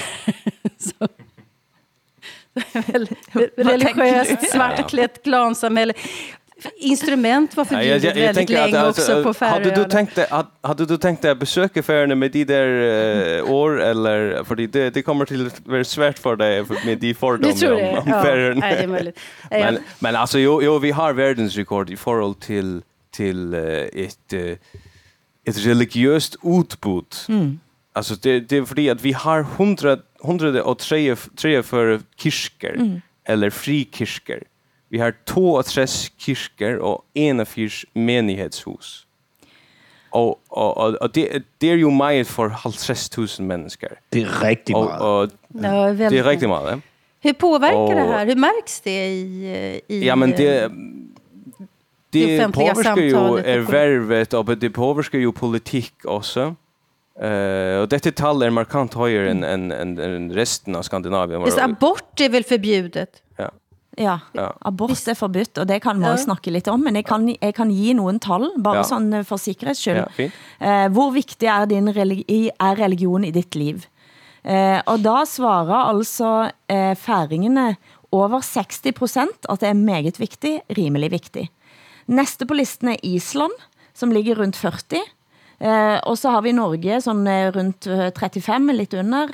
[0.77, 1.07] så.
[3.55, 5.93] Religiöst, svartklätt klansamhälle
[6.77, 9.65] instrument var förbjudet ja, jag, jag, väldigt länge att, också alltså, på Färöarna.
[9.65, 12.67] Hade du tänkt dig att hade du tänkt dig att besöka Färöarna med de där
[13.39, 17.71] uh, år eller för det det kommer till vara svårt för dig med de fördomar
[17.71, 18.59] om, om ja, Färöarna.
[18.59, 19.19] Nej, det är möjligt.
[19.49, 24.55] men men alltså jo, jo vi har världsrekord i förhåll till till uh, ett uh,
[25.45, 27.15] ett religiöst utbud.
[27.29, 27.59] Mm.
[27.93, 32.75] Alltså det det är för att vi har 100 100 och 3 3 för kyrkor
[32.75, 33.01] mm.
[33.25, 34.43] eller frikyrkor
[34.91, 39.05] Vi har två och tre kyrkor och en av fyra menighetshus.
[40.09, 43.99] Och, och, och, och det, det är ju mer för halvtress tusen människor.
[44.09, 46.83] Det är riktigt och, och, ja, det är riktigt mycket.
[47.19, 48.25] Hur påverkar det här?
[48.25, 50.71] Hur märks det i, i Ja, men det,
[52.09, 56.55] det, det påverkar ju är värvet och det påverkar ju politik också.
[57.23, 61.41] Uh, och detta tal är markant högre än, än, än, än resten av Skandinavien.
[61.41, 63.23] Just abort är väl förbjudet?
[63.37, 63.51] Ja,
[64.03, 64.47] ja.
[64.67, 66.17] abort er forbudt, og det kan vi ja.
[66.19, 68.87] snakke litt om, men jeg kan, jeg kan gi noen tall, bare ja.
[68.87, 70.01] sånn eh, for sikkerhets skyld.
[70.01, 70.27] Ja,
[70.59, 73.85] eh, hvor viktig er, din religi er religion i ditt liv?
[74.41, 76.49] Eh, og da svarer altså
[76.97, 77.75] færingene
[78.11, 78.89] over 60
[79.47, 81.45] at det er meget viktig, rimelig viktig.
[82.11, 83.53] Neste på listen er Island,
[83.93, 84.99] som ligger rundt 40.
[85.61, 87.23] Eh, og så har vi Norge, sånn
[87.55, 89.31] rundt 35, litt under.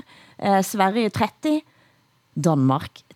[0.62, 1.62] Sverige 30.
[2.38, 3.07] Danmark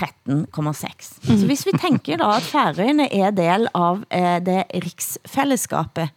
[0.00, 1.10] 13,6.
[1.26, 6.14] Så hvis vi tenker da at Færøyene er del av eh, det riksfællesskapet,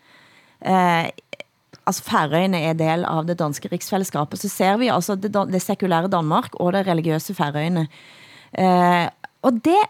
[0.64, 1.10] eh,
[1.84, 6.12] altså Færøyene er del av det danske riksfællesskapet, så ser vi altså det, det sekulære
[6.14, 7.88] Danmark og det religiøse Færøyene.
[8.54, 9.06] Eh,
[9.44, 9.82] og det,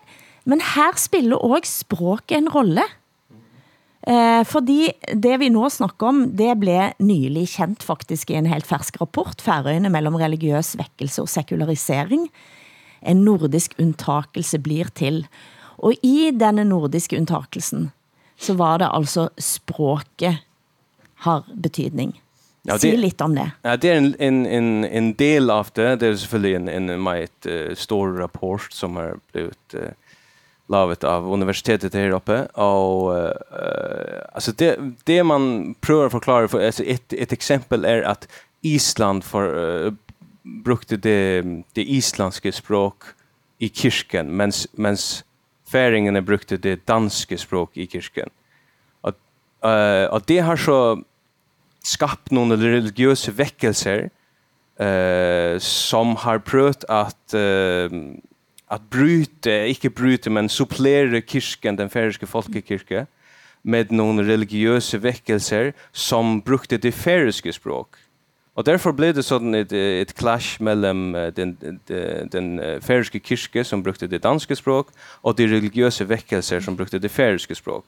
[0.49, 2.85] men her spiller også språket en rolle.
[4.03, 8.67] Eh, fordi det vi nå snakker om, det ble nylig kjent faktisk i en helt
[8.67, 12.27] fersk rapport, Færøyene mellom religiøs vekkelse og sekularisering
[13.05, 15.25] en nordisk undtakelse blir til.
[15.77, 17.91] Og i denne nordiske undtakelsen,
[18.37, 20.43] så var det altså språket
[21.23, 22.19] har betydning.
[22.63, 23.51] Ja, det, si lite om det.
[23.61, 25.95] Ja, det är en, en, en, en del av det.
[25.95, 29.91] Det är selvfølgelig en, en meget uh, stor rapport som har blivit uh,
[30.69, 32.45] lavet av universitetet här uppe.
[32.45, 33.31] Och, uh,
[34.33, 38.27] alltså det, det man prövar förklara, för, alltså ett, ett exempel är att
[38.61, 39.93] Island för, uh,
[40.43, 41.41] brukte det
[41.73, 43.03] det isländska språk
[43.59, 45.23] i kyrkan mens mens
[45.71, 48.29] färingarna brukte det danska språk i kyrkan
[49.01, 49.17] Att
[49.63, 51.03] eh uh, att det har så
[51.83, 54.09] skapat någon religiösa väckelser
[54.79, 57.89] eh som har prövat att uh,
[58.73, 63.05] att bryta, inte bryta men supplera kyrkan den färiska folkekyrkan
[63.61, 67.95] med någon religiösa väckelser som brukte det färiska språk.
[68.55, 73.19] Och därför blev det sån ett ett clash mellan uh, den den, den uh, färöiska
[73.23, 74.87] kyrkan som brukade det danska språk
[75.21, 77.85] och de religiösa väckelser som brukade det färöiska språk.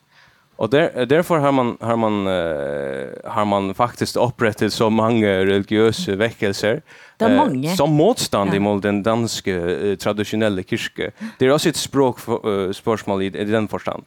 [0.57, 2.25] Och där därför har man har man
[3.31, 6.81] har man faktiskt upprättat så många religiösa väckelser
[7.21, 8.59] uh, som motstånd ja.
[8.59, 11.11] mot den danska uh, traditionella kyrkan.
[11.39, 14.03] Det är också ett språk för, uh, spörsmål i, i den förstand.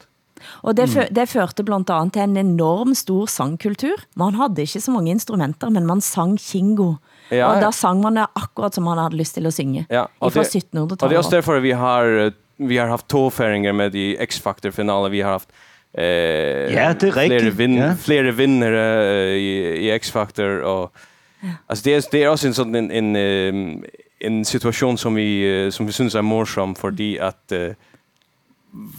[0.62, 1.14] Og det, mm.
[1.14, 4.02] det førte blant andet til en enorm stor sangkultur.
[4.18, 6.94] Man hadde ikke så mange instrumenter, men man sang kingo.
[7.30, 9.84] Ja, og da sang man akkurat som man hadde lyst til å synge.
[9.92, 11.02] Ja, og, det, 1700-tallet.
[11.02, 15.12] og det er også derfor vi har, vi har haft tåfæringer med i X-Factor-finalen.
[15.12, 15.52] Vi har haft
[15.92, 17.92] eh, ja, det er flere, vin, ja.
[18.00, 19.52] flere vinnere uh, i,
[19.88, 20.62] i X-Factor.
[20.64, 21.04] Og,
[21.42, 21.58] ja.
[21.68, 23.84] altså det, er, det er også en, en, en, en,
[24.20, 27.40] en situation som vi, uh, som vi synes er morsom, fordi at...
[27.52, 27.76] Uh,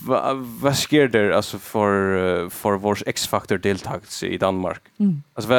[0.05, 4.81] vad vad sker det alltså för för vår X-faktor deltagelse i Danmark.
[4.99, 5.23] Mm.
[5.33, 5.49] Alltså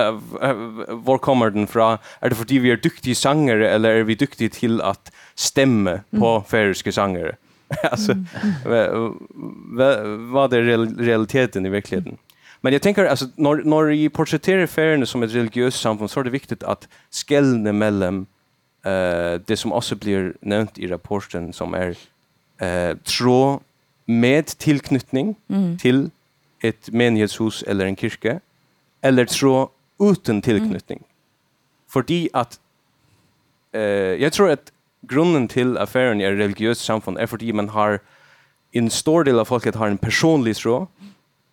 [0.89, 1.99] var kommer den från?
[2.21, 6.01] Är det för att vi är duktiga sångare eller är vi duktiga till att stämma
[6.11, 6.45] på mm.
[6.45, 7.37] färöiska sångare?
[7.91, 10.33] alltså mm.
[10.33, 10.63] vad är
[11.03, 12.13] realiteten i verkligheten?
[12.13, 12.19] Mm.
[12.61, 16.25] Men jag tänker alltså när när vi porträtterar färgen som ett religiöst samfund så är
[16.25, 18.27] det viktigt att skälla mellan
[18.85, 21.97] eh uh, det som också blir nämnt i rapporten som är
[22.61, 23.61] eh uh, tro
[24.11, 25.79] med tillknytning mm.
[25.79, 26.11] till
[26.63, 28.41] ett menighetshus eller en kyrka
[29.01, 29.71] eller tro
[30.01, 30.99] utan tillknytning.
[30.99, 31.09] Mm.
[31.89, 32.61] Fordi att
[33.73, 33.81] eh
[34.23, 38.01] jag tror att grunden till affären är religiöst samfund är fordi man har
[38.73, 40.87] en stor del av folket har en personlig tro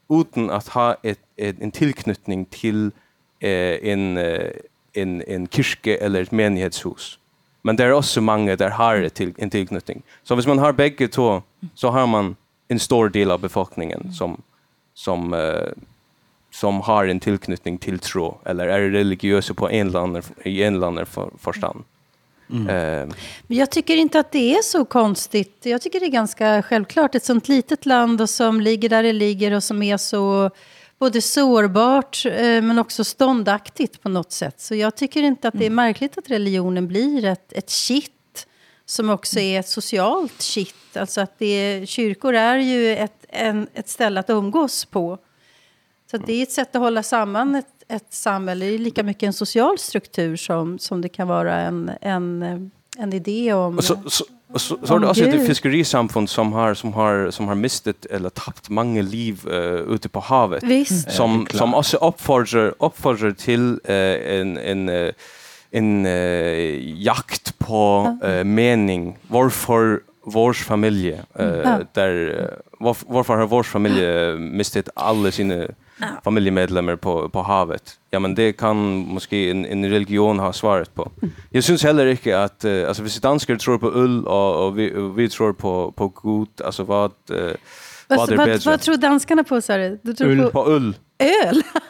[0.09, 2.91] utan att ha ett, ett, en tillknytning till
[3.39, 4.51] eh, en, eh,
[4.93, 7.19] en, en kyrke eller ett menighetshus.
[7.61, 10.01] Men det är också många där har ett till, en tillknytning.
[10.23, 11.43] Så om man har bägge två
[11.73, 12.35] så har man
[12.67, 14.41] en stor del av befolkningen som,
[14.93, 15.83] som, eh,
[16.51, 20.75] som har en tillknytning till tro eller är religiösa på en eller annan, i en
[20.75, 21.83] eller annan för, förstand.
[22.49, 22.67] Mm.
[22.67, 23.15] Eh,
[23.47, 25.57] Men jag tycker inte att det är så konstigt.
[25.63, 27.15] Jag tycker det är ganska självklart.
[27.15, 30.51] Ett sånt litet land och som ligger där det ligger och som är så
[30.99, 34.61] både sårbart eh, men också ståndaktigt på något sätt.
[34.61, 38.16] Så jag tycker inte att det är märkligt att religionen blir ett, ett kitt
[38.89, 40.97] som också är ett socialt kitt.
[40.97, 45.17] Alltså att det, kyrkor är ju ett, en, ett ställe att umgås på.
[46.11, 48.65] Så det är ett sätt att hålla samman ett, ett samhälle.
[48.65, 53.13] Det är lika mycket en social struktur som, som det kan vara en, en, en
[53.13, 53.81] idé om...
[53.81, 57.47] Så, så, så, så, så är det också ett fiskerisamfund som har, som har, som
[57.47, 60.63] har mistet eller tappat många liv uh, ute på havet.
[60.63, 61.11] Visst.
[61.11, 65.11] Som, som också uppfordrar, uppfordrar till uh, en, en, uh,
[65.71, 69.17] en uh, jakt på uh, mening.
[69.27, 71.79] Varför vår familj, uh, ja.
[71.93, 72.49] där,
[72.79, 76.07] var, varför har vår familj mistet alla sina ja.
[76.23, 77.99] familjemedlemmar på, på havet.
[78.09, 78.77] Ja, men det kan
[79.13, 81.11] måske en, en religion ha svaret på.
[81.21, 81.33] Mm.
[81.49, 84.95] Jag syns heller inte att, uh, alltså, hvis danskar tror på ull och, och, vi,
[84.95, 87.51] och vi tror på, på god, alltså vad, uh,
[88.07, 88.71] vad bättre?
[88.71, 89.99] Vad tror danskarna på, sa du?
[90.03, 90.43] du tror ull.
[90.43, 90.95] På, på ull.
[91.19, 91.61] Öl?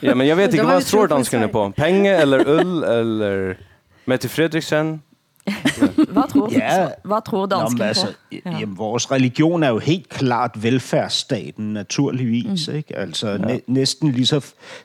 [0.00, 1.72] ja, men jag vet inte, vad tror danskarna på?
[1.72, 3.58] Pengar eller ull eller
[4.04, 5.00] Mette Fredriksen?
[6.08, 6.88] Vad tror, ja.
[7.04, 8.12] vad tror dansken Nå, altså, på?
[8.32, 8.58] Ja.
[8.60, 12.68] Jamen, vores religion er jo helt klart velfærdsstaten, naturligvis.
[12.68, 12.76] Mm.
[12.76, 12.96] Ikke?
[12.96, 13.36] Altså, ja.
[13.38, 14.40] næ, næsten lige så,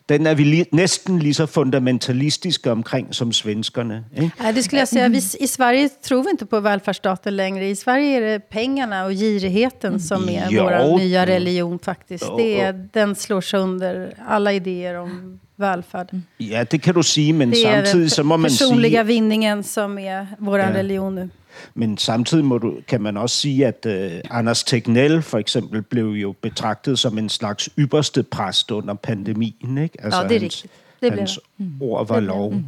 [0.10, 4.06] den er vi li, næsten lige så fundamentalistiske omkring som svenskerne.
[4.16, 4.32] Ikke?
[4.44, 5.08] Ja, det skulle jag säga.
[5.08, 7.70] Vi, I Sverige tror vi inte på välfärdsstaten längre.
[7.70, 10.64] I Sverige är det pengarna och girigheten som är ja.
[10.64, 12.26] vår nya religion faktiskt.
[12.28, 12.36] Ja.
[12.38, 16.22] Det är, den slår sönder alla idéer om välfärd.
[16.38, 18.70] Ja, det kan du säga, men samtidigt så må man säga...
[18.70, 20.74] personliga vinningen som är vår ja.
[20.74, 21.30] religion nu.
[21.74, 26.18] Men samtidigt må du, kan man också säga att uh, Anders Tegnell för exempel blev
[26.18, 29.54] ju betraktad som en slags ypperste präst under pandemin.
[29.62, 30.04] Inte?
[30.04, 30.72] Alltså ja, det är riktigt.
[31.00, 31.82] Det blev hans mm.
[31.82, 32.54] ord var lov.
[32.54, 32.66] Mm.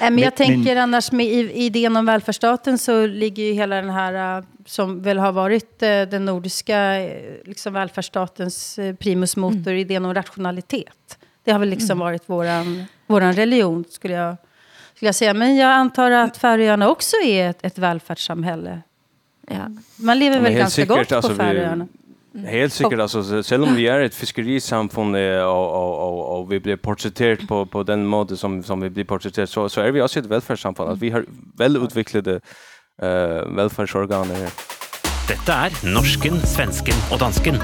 [0.00, 3.90] Men, men jag tänker men, annars med idén om välfärdsstaten så ligger ju hela den
[3.90, 7.08] här uh, som väl har varit uh, den nordiska
[7.44, 9.78] liksom välfärdsstatens primus motor, mm.
[9.78, 11.18] idén om rationalitet.
[11.50, 11.98] Det har väl liksom mm.
[11.98, 14.36] varit våran, våran religion, skulle jag,
[14.94, 15.34] skulle jag säga.
[15.34, 18.82] Men jag antar att Färöarna också är ett, ett välfärdssamhälle.
[19.48, 19.56] Ja.
[19.96, 21.88] Man lever ja, väl ganska gott på alltså Färöarna.
[22.34, 22.46] Mm.
[22.46, 26.76] Helt säkert, alltså, selv om vi är ett fiskerisamfund och, och, och, och vi blir
[26.76, 30.18] porträtterat på, på den måte som, som vi blir porträtterat så, så är vi också
[30.18, 30.88] ett välfärdssamfund.
[30.88, 31.24] Alltså, vi har
[31.58, 34.50] välutvecklade uh, välfärdsorganer.
[35.28, 37.54] Detta är norsken, svensken och dansken.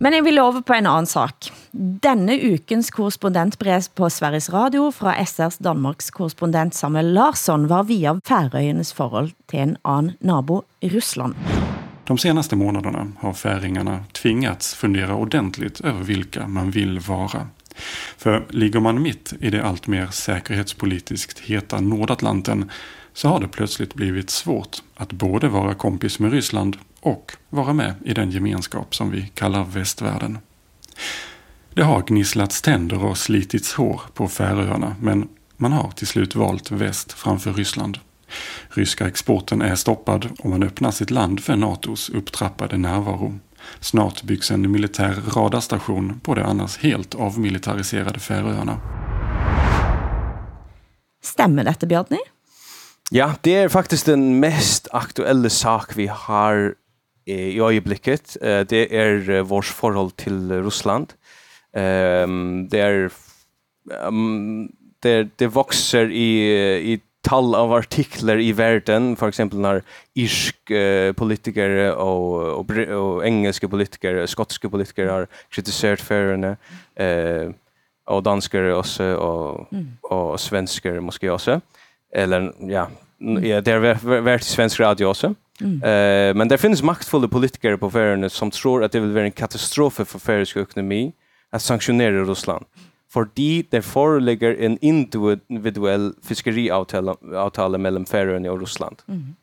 [0.00, 1.48] Men jeg vil lova på en annan sak.
[2.02, 8.92] Denne ukens korrespondentbrev på Sveriges Radio fra SR's Danmarks korrespondent Samuel Larsson var via Färöarnas
[8.92, 11.34] forhold till en annan nabo, Ryssland.
[12.04, 17.46] De senaste månaderna har färingarna tvingats fundera ordentligt över vilka man vill vara.
[18.16, 22.70] För ligger man mitt i det allt mer säkerhetspolitiskt heta Nordatlanten
[23.12, 27.94] så har det plötsligt blivit svårt att både vara kompis med Ryssland och vara med
[28.04, 30.38] i den gemenskap som vi kallar västvärlden.
[31.74, 36.70] Det har gnisslats tänder och slitits hår på Färöarna men man har till slut valt
[36.70, 37.98] väst framför Ryssland.
[38.68, 43.38] Ryska exporten är stoppad och man öppnar sitt land för NATOs upptrappade närvaro.
[43.80, 48.80] Snart byggs en militär radarstation på det annars helt avmilitariserade Färöarna.
[51.22, 52.18] Stämmer detta, Bjartny?
[53.10, 56.74] Ja, det är faktiskt den mest aktuella sak vi har
[57.28, 58.38] i øyeblikket,
[58.70, 61.12] det er vårt forhold til Russland.
[61.76, 63.10] Um, det er
[64.08, 64.70] um,
[65.02, 66.30] det, det vokser i,
[66.94, 69.82] i tall av artikler i verden, for eksempel når
[70.18, 76.56] irsk eh, politikere og, og, og engelske politiker, skotske politikere har kritisert færene,
[76.96, 77.50] eh,
[78.08, 79.88] og danskere også, og, mm.
[80.08, 81.58] og svenskere måske også.
[82.14, 82.86] Eller, ja,
[83.44, 85.34] ja det har vært svensk radio også.
[85.34, 85.42] Mm.
[85.60, 85.82] Mm.
[85.82, 89.32] Eh, men det finns maktfulla politiker på Färöarna som tror att det vill vara en
[89.32, 91.12] katastrof för färöisk ekonomi
[91.50, 92.64] att sanktionera Ryssland.
[93.12, 98.96] För det det föreligger en individuell fiskeriavtal mellan Färöarna och Ryssland.
[99.08, 99.36] Mm.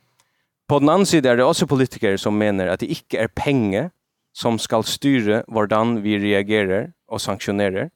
[0.67, 3.91] På den andra sidan är det också politiker som menar att det inte är pengar
[4.33, 7.89] som ska styra vardan vi reagerar och sanktionerar.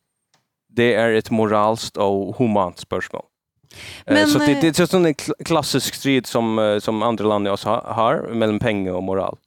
[0.68, 3.26] Det är ett moralskt och humant spörsmål.
[4.06, 7.26] Eh, Men, så det, eh, det är en kl- klassisk strid som, eh, som andra
[7.26, 9.38] länder också har, mellan pengar och moral.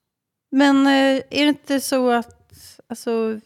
[0.51, 2.39] Men är det inte så att...
[2.87, 3.41] Alltså,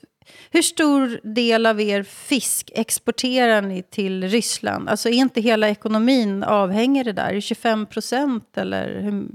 [0.50, 4.88] hur stor del av er fisk exporterar ni till Ryssland?
[4.88, 7.28] Alltså är inte hela ekonomin avhänger det där?
[7.28, 9.00] Är det 25 procent eller?
[9.00, 9.26] Hur,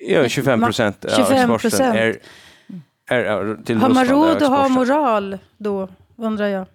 [0.00, 1.54] Ja, 25 procent av 25%.
[1.54, 2.18] exporten är,
[3.06, 6.66] är, är till har man råd att ha moral då, undrar jag?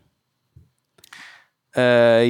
[1.76, 1.84] Eh,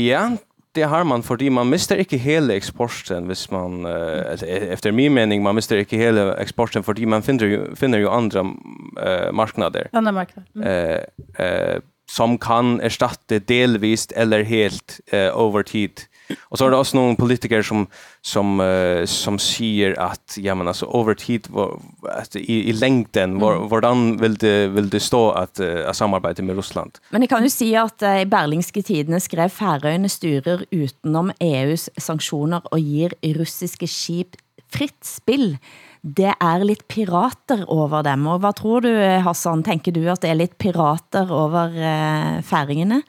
[0.08, 0.32] ja,
[0.76, 5.44] det har man fordi man mister ikke hele eksporten hvis man, uh, efter min mening,
[5.44, 10.12] man mister ikke hele eksporten fordi man finner jo, finner jo andre uh, marknader Andra
[10.12, 10.44] marknad?
[10.56, 10.64] Mm.
[10.64, 11.00] eh,
[11.40, 16.06] eh, som kan erstatte delvis eller helt eh, over tid.
[16.42, 17.88] Och så är det också någon politiker som
[18.22, 23.40] som eh, som säger att ja men alltså over tid var, att i, i längden
[23.40, 26.92] var, hvordan vill det vill det stå att uh, att samarbeta med Ryssland.
[27.10, 31.90] Men jeg kan jo si at eh, i Berlingske Tidene skrev Færøyene styrer utenom EUs
[31.98, 34.38] sanksjoner og gir russiske skip
[34.74, 35.58] fritt spill.
[36.04, 38.28] Det er lidt pirater over dem.
[38.28, 38.92] Og hvad tror du,
[39.24, 39.64] Hassan?
[39.64, 43.04] Tænker du, at det er lidt pirater over eh, færingene?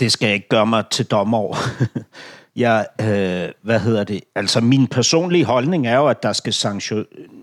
[0.00, 1.56] Det skal jeg ikke gøre mig til dommer over.
[2.56, 4.20] jeg, øh, hvad hedder det?
[4.34, 7.42] Altså, min personlige holdning er jo, at der skal sanktion-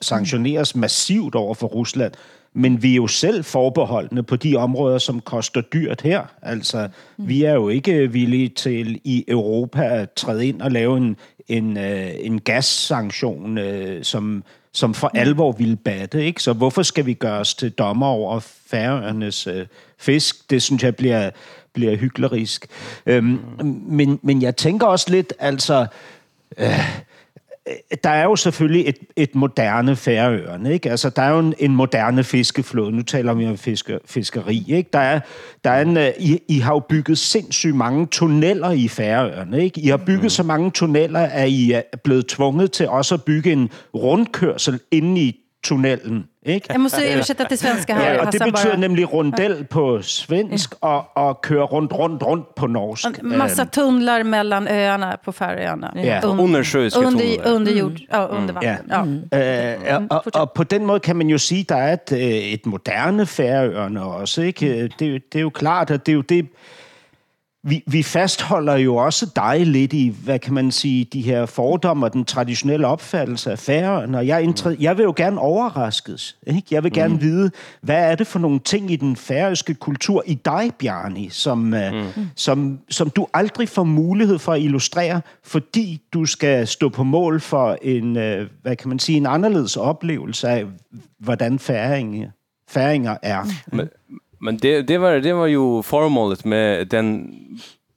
[0.00, 2.12] sanktioneres massivt over for Rusland.
[2.54, 6.22] Men vi er jo selv forbeholdende på de områder, som koster dyrt her.
[6.42, 11.16] Altså, vi er jo ikke villige til i Europa at træde ind og lave en,
[11.48, 16.24] en, øh, en gassanktion, øh, som, som for alvor vil batte.
[16.24, 16.42] Ikke?
[16.42, 19.66] Så hvorfor skal vi gøre os til dommer over færøernes øh,
[19.98, 20.50] fisk?
[20.50, 21.30] Det synes jeg bliver,
[21.72, 22.66] bliver hyklerisk.
[23.06, 23.38] Øhm,
[23.86, 25.86] men, men jeg tænker også lidt, altså...
[26.58, 27.00] Øh,
[28.04, 30.90] der er jo selvfølgelig et, et moderne færøerne, ikke?
[30.90, 32.92] Altså, der er jo en, en moderne fiskeflåde.
[32.92, 34.90] Nu taler vi om fiske, fiskeri, ikke?
[34.92, 35.20] Der er,
[35.64, 39.80] der er en, øh, I, I har jo bygget sindssygt mange tunneller i færøerne, ikke?
[39.80, 40.28] I har bygget mm.
[40.28, 45.20] så mange tunneller, at I er blevet tvunget til også at bygge en rundkørsel inde
[45.20, 46.72] i tunnelen, ikke?
[46.72, 48.14] Jag måste översätta till svenska här.
[48.14, 48.76] Ja, og det betyder bara.
[48.76, 53.22] nemlig rundel på svensk og, og køre rundt, rundt, rundt på norsk.
[53.22, 55.92] Massa tunnlar mellan öarna på Färöarna.
[56.04, 56.20] Ja.
[56.20, 58.76] Un- Undersjöiska under, under jord, ja, under Ja.
[58.88, 59.28] vatten.
[59.32, 59.72] Ja.
[59.74, 62.12] Øh, og, og, og på den måde kan man jo sige, at der er et,
[62.12, 62.18] øh,
[62.52, 64.42] et moderne færøerne også.
[64.42, 64.90] Ikke?
[64.98, 66.46] Det, er jo- det er jo klart, at det er jo det...
[67.62, 72.06] Vi, vi fastholder jo også dig lidt i, hvad kan man sige, de her fordomme
[72.06, 74.18] og den traditionelle opfattelse af færøerne.
[74.18, 76.36] Og jeg, indtræ- jeg vil jo gerne overraskes.
[76.46, 76.62] Ikke?
[76.70, 77.50] Jeg vil gerne vide,
[77.82, 82.04] hvad er det for nogle ting i den færøske kultur i dig, Bjarni, som, øh,
[82.36, 87.40] som, som du aldrig får mulighed for at illustrere, fordi du skal stå på mål
[87.40, 90.64] for en, øh, hvad kan man sige, en anderledes oplevelse af,
[91.18, 92.30] hvordan færinger,
[92.68, 93.44] færinger er.
[93.72, 93.88] Men,
[94.40, 97.34] Men det det var det var ju formålet med den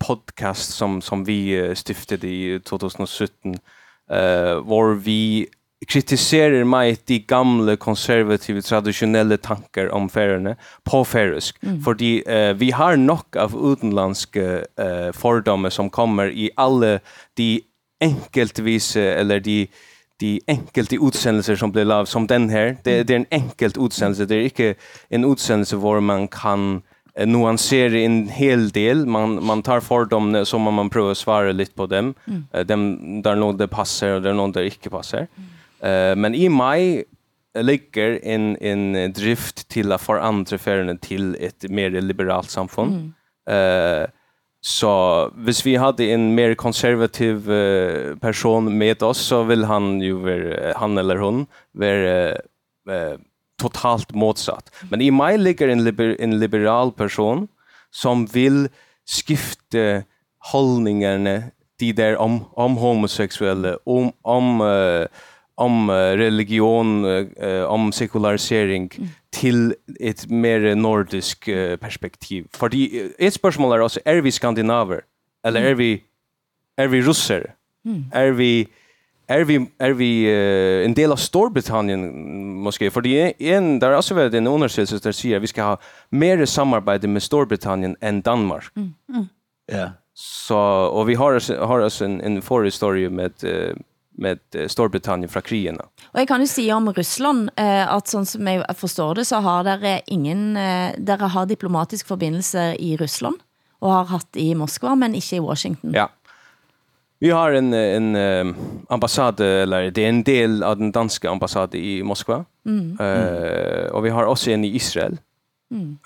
[0.07, 3.55] podcast som som vi stiftade i 2017
[4.11, 5.47] eh uh, var vi
[5.87, 11.81] kritiserar mig de gamla konservativa traditionella tankar om färöarna på färöisk mm.
[11.81, 16.99] för uh, vi har nog av utländska uh, fördomar som kommer i alla
[17.33, 17.61] de
[17.99, 19.67] enkeltvis eller de uh,
[20.19, 22.77] de enkelte utsendelser som blir lav som den här.
[22.83, 24.25] Det, det är en enkelt utsendelse.
[24.25, 24.75] Det är inte
[25.09, 26.81] en utsendelse hvor man kan
[27.15, 29.05] eh, nuansera en hel del.
[29.05, 32.13] Man, man tar fördomar så som man, man prövar svara lite på dem.
[32.27, 32.45] Mm.
[32.53, 35.27] Eh, dem där någon det passar och där någon det inte passar.
[35.37, 36.09] Mm.
[36.11, 37.03] Eh, men i maj
[37.59, 43.13] ligger en, en drift till att förändra färgerna till ett mer liberalt samfund.
[43.47, 44.01] Mm.
[44.01, 44.07] Eh,
[44.63, 44.89] Så
[45.43, 50.73] hvis vi hade en mer konservativ eh, person med oss så vill han ju vara,
[50.79, 53.17] han eller hon vara eh,
[53.59, 54.71] totalt motsatt.
[54.89, 57.47] Men i mig ligger en, liber, en liberal person
[57.91, 58.69] som vill
[59.03, 60.03] skifta
[60.53, 61.41] hållningarna
[61.79, 65.07] de där om om homosexuella om om eh,
[65.55, 67.05] om religion
[67.37, 68.89] eh, om sekularisering
[69.33, 72.47] till ett mer nordisk eh, perspektiv.
[72.51, 72.69] För
[73.17, 75.01] ett spörsmål är också, är vi skandinaver?
[75.47, 76.01] Eller är vi,
[76.77, 77.51] är vi russare?
[78.11, 78.67] Är vi
[79.27, 82.01] är vi är vi eh, en del av Storbritannien
[82.59, 85.63] måske för det är en där har också varit en undersökelse där säger vi ska
[85.63, 85.77] ha
[86.09, 88.63] mer samarbete med Storbritannien än Danmark.
[89.71, 89.89] Ja.
[90.13, 90.57] Så
[90.93, 93.75] och vi har oss- har oss en en förhistoria med eh,
[94.15, 95.79] med eh, Storbritannien från krigen.
[96.13, 99.41] Og jeg kan jo si om Russland, eh, at sånn som jeg forstår det, så
[99.43, 103.41] har dere ingen, eh, dere har diplomatisk forbindelse i Russland,
[103.81, 105.95] og har hatt i Moskva, men ikke i Washington.
[105.97, 106.09] Ja.
[107.23, 108.15] Vi har en en
[108.89, 112.45] ambassad eller det är en del av den danska ambassaden i Moskva.
[112.99, 115.17] Eh och vi har också en i Israel.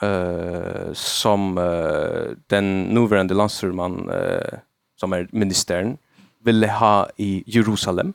[0.02, 4.12] eh, som eh, den nuvarande landstyrman
[5.00, 5.98] som är ministern
[6.40, 8.14] ville ha i Jerusalem.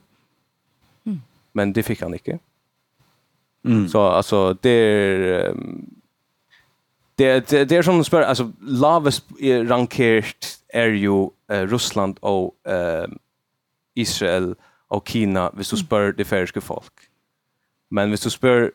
[1.05, 1.21] Mm.
[1.51, 2.39] Men det fick han inte.
[3.65, 3.87] Mm.
[3.89, 5.53] Så alltså det är
[7.15, 9.25] det det, det är som spör alltså lavest
[9.69, 13.07] rankerat är ju eh, Ryssland och eh,
[13.95, 14.55] Israel
[14.87, 16.93] och Kina, hvis du spør det färska folk.
[17.91, 18.71] Men hvis du spør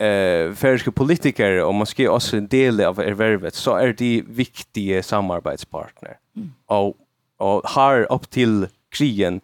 [0.00, 6.16] eh färska politiker och måske också en del av ervervet, så är de viktiga samarbetspartner.
[6.36, 6.52] Mm.
[6.66, 6.96] Och
[7.38, 9.40] och har upp till krigen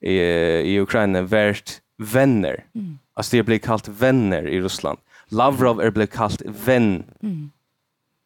[0.00, 0.14] i,
[0.74, 2.64] i Ukraina vært vänner.
[2.74, 2.98] Mm.
[3.14, 4.98] Alltså det blir kallt vänner i Ryssland.
[5.28, 7.04] Lavrov är blivit kallt vän.
[7.22, 7.50] Mm.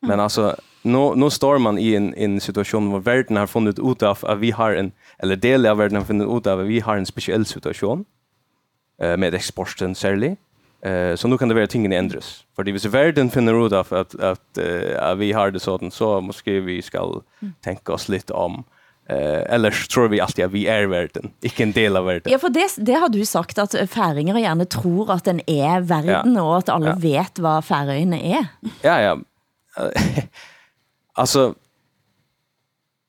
[0.02, 4.02] Men alltså nu nu står man i en en situation där världen har funnit ut
[4.02, 6.80] av att vi har en eller del av världen har funnit ut av att vi
[6.80, 8.04] har en speciell situation
[9.02, 10.38] eh med exporten särskilt.
[10.82, 12.46] Eh så nu kan det vara tingen ändras.
[12.56, 14.58] För det vill säga världen finner ut av att att, att,
[14.98, 17.22] att vi har det sådant så måste vi ska
[17.60, 18.64] tänka oss lite om
[19.10, 22.32] Eh eller tror vi alltid att vi är världen, inte en del av världen.
[22.32, 26.34] Ja, for det, det har du sagt, at færinger gjerne tror at den er verden,
[26.36, 26.42] Ja.
[26.42, 26.94] og at alle Ja.
[27.00, 28.46] vet hva færøyene er.
[28.84, 29.16] Ja, ja.
[31.14, 31.54] alltså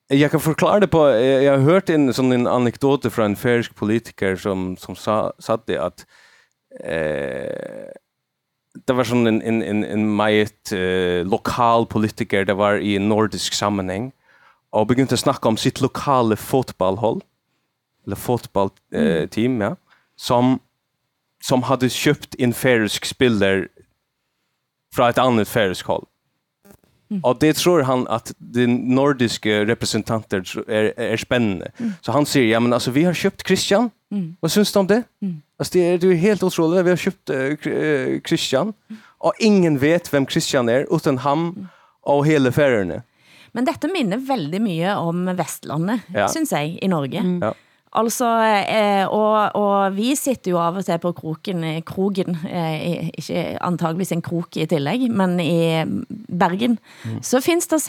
[0.07, 3.75] jag kan förklara det på jag har hört en sån en anekdot från en färsk
[3.75, 6.05] politiker som som sa satt det att
[6.83, 7.91] eh
[8.87, 13.09] det var sån en en en en meget eh, lokal politiker det var i en
[13.09, 14.11] nordisk sammanhang
[14.71, 17.21] och begynte snacka om sitt lokala fotbollhåll
[18.05, 19.75] eller fotboll eh, team ja
[20.15, 20.59] som
[21.43, 23.67] som hade köpt en färsk spelare
[24.95, 26.05] från ett annat färsk håll.
[27.23, 31.71] Och det tror han att de nordiska representanter är, är spännande.
[32.01, 33.89] Så han säger, ja men alltså vi har köpt Christian.
[34.39, 35.03] Vad syns du om det?
[35.57, 38.73] Alltså det är, det är helt otroligt, vi har köpt eh, Christian.
[39.03, 41.67] Och ingen vet vem Christian är utan han
[42.01, 43.01] och hela färgerna.
[43.53, 46.27] Men dette minner veldig mye om Vestlandet, Ja.
[46.31, 47.21] synes jeg, i Norge.
[47.41, 47.53] Ja.
[47.93, 48.23] Altså,
[48.71, 53.11] eh, og, og vi sitter jo av og til på kroken, i krogen, eh, i-
[53.19, 55.83] ikke antageligvis en krok i tillegg, men i
[56.31, 56.77] Bergen,
[57.19, 57.81] så finns det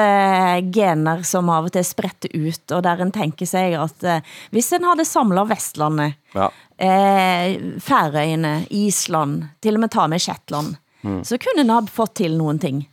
[0.00, 4.20] separatistgener som av og til spretter ut, og der en tenker seg at eh,
[4.54, 6.48] hvis en hadde samlet Vestlandet, Ja.
[6.78, 10.76] eh, Færøyene, Island, til og med ta med Shetland,
[11.24, 12.86] så kunne en ha fått til noen ting.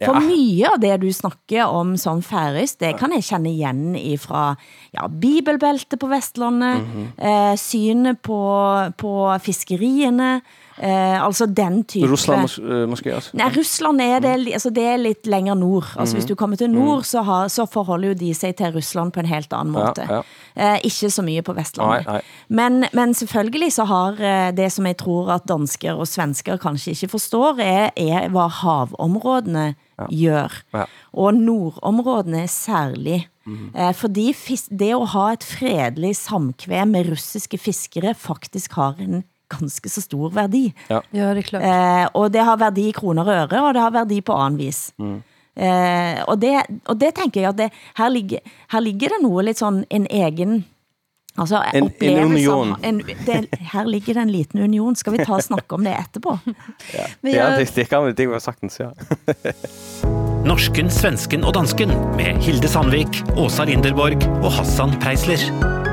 [0.00, 0.20] For Ja.
[0.24, 4.56] mye av det du snakker om som færøysk, det kan jeg kjenne igjen ifra
[4.94, 6.80] ja, bibelbeltet på Vestlandet,
[7.18, 8.40] eh, synet på,
[8.96, 9.12] på
[9.44, 10.40] fiskeriene,
[10.82, 12.12] eh, altså den type...
[12.12, 13.30] Ryssland mos, eh, måske også.
[13.34, 15.84] Nej, Ryssland er det, altså det er lidt længere nord.
[15.98, 19.12] Altså hvis du kommer til nord, så, har, så forholder jo de sig til Russland
[19.12, 20.06] på en helt Ja, måte.
[20.10, 20.20] ja.
[20.56, 22.06] Eh, ikke så mye på Vestlandet.
[22.06, 22.22] Nej, nej.
[22.48, 26.90] Men, men selvfølgelig så har eh, det som jeg tror at dansker og svensker kanskje
[26.92, 29.74] ikke forstår, er, er hvad havområdene
[30.10, 30.62] gjør.
[30.74, 30.84] Ja.
[31.12, 33.28] Og nordområdene særlig.
[33.50, 34.30] Eh, fordi
[34.70, 40.30] det å ha et fredelig samkvem med russiske fiskere faktisk har en ganske så stor
[40.30, 40.72] verdi.
[40.88, 41.62] Ja, det är klart.
[41.62, 44.58] Eh, og det har verdi i kroner og øre, og det har verdi på annen
[44.58, 44.92] vis.
[44.98, 46.54] Eh, og, det,
[46.86, 48.40] og det tenker jeg at det, her, ligger,
[48.70, 50.60] her ligger det litt sånn en egen
[51.38, 52.74] Altså, En- en union.
[52.82, 54.96] En, det, her ligger det en liten union.
[54.96, 56.38] Skal vi ta og snakke om det etterpå?
[56.94, 58.90] Ja, jag, det, det kan vi det var sagtens, ja.
[60.44, 65.89] Norsken, svensken og dansken med Hilde Sandvik, Åsa Linderborg og Hassan Preisler.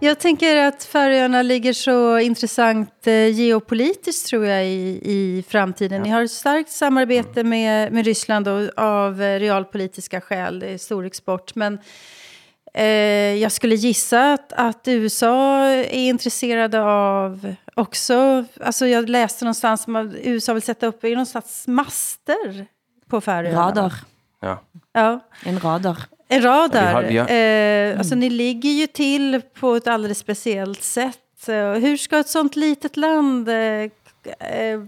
[0.00, 6.02] Jag tänker att Färöarna ligger så intressant eh, geopolitiskt tror jag i, i framtiden.
[6.02, 10.58] Ni har ett starkt samarbete med, med Ryssland och, av eh, realpolitiska skäl.
[10.58, 11.54] Det är stor export.
[11.54, 11.78] Men
[12.74, 12.84] eh,
[13.34, 18.44] jag skulle gissa att, att USA är intresserade av också...
[18.60, 22.66] Alltså jag läste någonstans att USA vill sätta upp är det någonstans master
[23.08, 23.68] på Färöarna.
[23.68, 23.94] Radar.
[24.40, 24.62] ja.
[24.92, 25.20] Ja.
[25.44, 25.98] En radar.
[26.28, 26.92] En radar.
[27.02, 31.48] Ja, vi har- vi Eh, alltså, ni ligger ju till på ett alldeles speciellt sätt.
[31.48, 34.80] Eh, Hur ska ett sånt litet land eh, eh,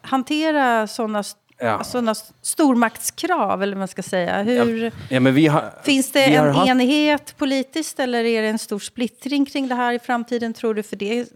[0.00, 1.22] hantera sådana
[1.58, 1.84] Ja.
[1.84, 4.42] såna stormaktskrav, eller vad man ska säga?
[4.42, 5.72] Hur, ja, men vi har...
[5.82, 9.68] Finns det vi har en haft- enighet politiskt eller är det en stor splittring kring
[9.68, 10.82] det här i framtiden, tror du?
[10.82, 11.28] För det,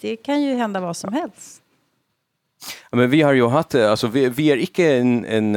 [0.00, 1.62] det kan ju hända vad som helst.
[2.90, 5.54] Ja, Men vi har ju haft, eh, alltså vi, vi är inte en, en,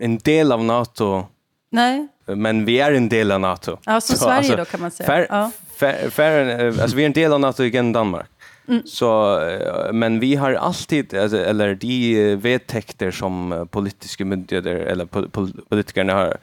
[0.00, 1.26] en del av NATO,
[1.70, 2.08] Nej?
[2.36, 3.76] Men vi är en del av NATO.
[3.84, 5.06] Ja, som Så, Sverige alltså, då kan man säga.
[5.06, 5.50] Fär, ja.
[5.76, 8.26] fär, fär, alltså vi är en del av NATO igen Danmark.
[8.68, 8.82] Mm.
[8.86, 14.74] Så, eh, men vi har alltid, alltså, eller de eh, vedtäkter som eh, politiska myndigheter
[14.74, 16.36] eller pol, pol, politikerna har,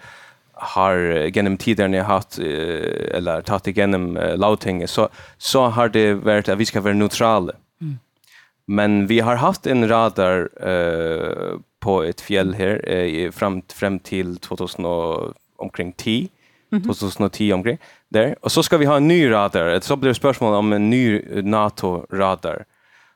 [0.53, 0.97] har
[1.33, 6.81] genom tiderna haft eller tagit igenom lagtinget så, så har det varit att vi ska
[6.81, 7.53] vara neutrala.
[8.67, 14.37] Men vi har haft en radar eh, på ett fjäll här eh, fram, fram till
[14.37, 15.33] 2000 och,
[15.65, 16.27] omkring 10.
[16.71, 16.85] Mm -hmm.
[16.85, 17.77] 2010 omkring
[18.09, 18.35] där.
[18.41, 19.79] Och så ska vi ha en ny radar.
[19.79, 22.65] Så blir det spörsmål om en ny NATO-radar.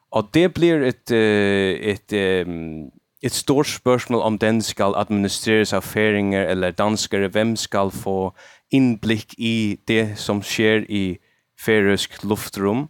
[0.10, 2.14] Och det blir ett, uh, ett,
[2.48, 2.92] um,
[3.22, 7.28] ett stort spörsmål om den ska administreras av färingar eller danskare.
[7.28, 8.34] Vem ska få
[8.70, 11.18] inblick i det som sker i
[11.66, 12.88] färisk luftrum?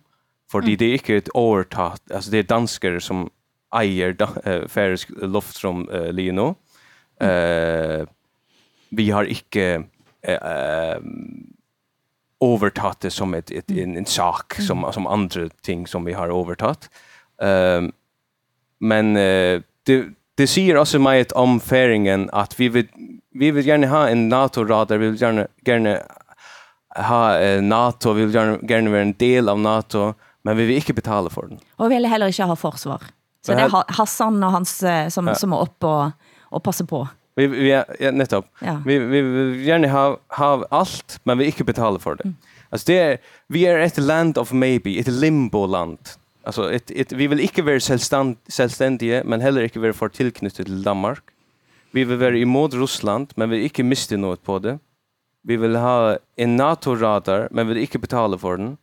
[0.51, 0.77] För mm.
[0.77, 2.11] det är inte ett övertat.
[2.11, 3.29] Alltså det är danskare som
[3.75, 6.55] äger uh, färisk luftrum uh, Lino.
[7.19, 8.01] Mm.
[8.01, 8.07] Uh,
[8.89, 9.83] vi har inte
[10.29, 10.99] uh,
[12.53, 14.67] övertagit det som ett, ett, en, en sak mm.
[14.67, 16.89] som, som andra ting som vi har övertagit.
[17.41, 17.91] Um,
[18.79, 22.87] men uh, det, det säger också mig ett om färingen att vi vill,
[23.31, 25.97] vi vill gärna ha en NATO-radar, vi vill gärna, gärna
[26.95, 30.75] ha uh, NATO, vi vill gärna, gärna vara en del av NATO, men vi vill
[30.75, 31.59] inte betala för den.
[31.75, 33.01] Och vi vill heller inte ha försvar.
[33.45, 35.35] Så det är Hassan och hans som, ja.
[35.35, 36.09] som är uppe och,
[36.41, 37.07] och passar på.
[37.39, 37.69] Vi vi
[37.99, 38.45] ja, nettopp.
[38.61, 38.81] Ja.
[38.85, 42.23] Vi vi vill gärna ha ha allt men vi inte betala för det.
[42.23, 42.35] Mm.
[42.69, 43.17] Alltså det är,
[43.47, 45.99] vi är ett land of maybe, ett limbo land.
[46.43, 50.65] Alltså ett ett vi vill inte vara självstand självständiga men heller inte vara för tillknutet
[50.65, 51.23] till Danmark.
[51.91, 54.79] Vi vill vara emot Ryssland men vi vill inte miste något på det.
[55.41, 58.77] Vi vill ha en NATO-radar men vi vill inte betala för den.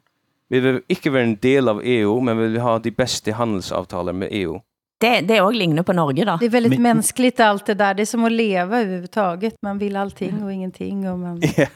[0.48, 4.18] Vi vill inte vara en del av EU men vi vill ha de bästa handelsavtalen
[4.18, 4.60] med EU.
[4.98, 6.36] Det, det är också liknande på Norge då.
[6.40, 7.94] Det är väldigt Men, mänskligt allt det där.
[7.94, 9.54] Det är som att leva överhuvudtaget.
[9.62, 11.10] Man vill allting och ingenting.
[11.10, 11.42] Och man...
[11.56, 11.66] ja.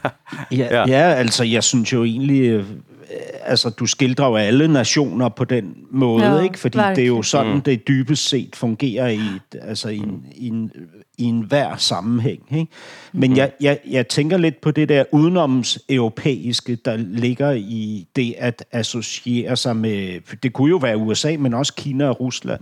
[0.49, 2.83] Ja, ja, alltså jag syns ju egentligen
[3.45, 6.59] alltså du skildrar jo alle nationer på den måde, ja, ikke?
[6.59, 7.61] Fordi det er jo sådan, mm.
[7.61, 10.71] det dybest set fungerer i, et, altså i, en, i, en,
[11.17, 12.41] i en hver sammenhæng.
[12.51, 12.71] Ikke?
[13.11, 13.37] Men mm.
[13.37, 18.65] jeg, jeg, jeg tænker lidt på det der udenoms europæiske, der ligger i det at
[18.71, 22.61] associere sig med, det kunne jo være USA, men også Kina og Rusland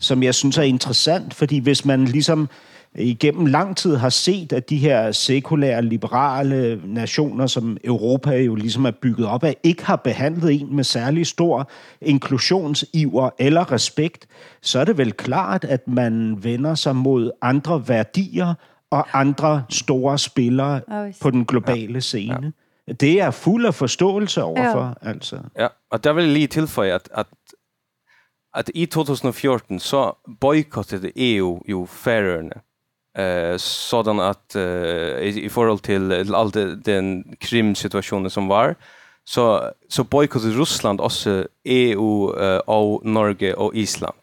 [0.00, 2.48] som jeg synes er interessant, fordi hvis man ligesom
[2.94, 8.84] igennem lang tid har set, at de her sekulære, liberale nationer, som Europa jo ligesom
[8.84, 11.70] er bygget op af, ikke har behandlet en med særlig stor
[12.00, 14.26] inklusionsiver eller respekt,
[14.62, 18.54] så er det vel klart, at man vender sig mod andre værdier
[18.90, 20.80] og andre store spillere
[21.22, 22.52] på den globale scene.
[22.88, 22.92] Ja.
[22.92, 25.08] Det er fuld af forståelse overfor, ja.
[25.10, 25.38] altså.
[25.58, 27.26] Ja, og der vil jeg lige tilføje, at, at
[28.52, 32.56] att i 2014 så bojkottade EU ju Färöarna
[33.18, 36.50] eh sådan att eh, i, i förhåll till, all
[36.84, 38.74] den krimsituationen som var
[39.24, 44.16] så så bojkottade Ryssland också EU eh, och Norge och Island.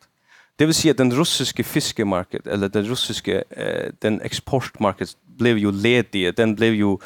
[0.55, 6.35] Det vill säga den ryska fiskemarknaden eller den ryska eh, den exportmarknaden blev ju ledig,
[6.35, 6.97] den blev ju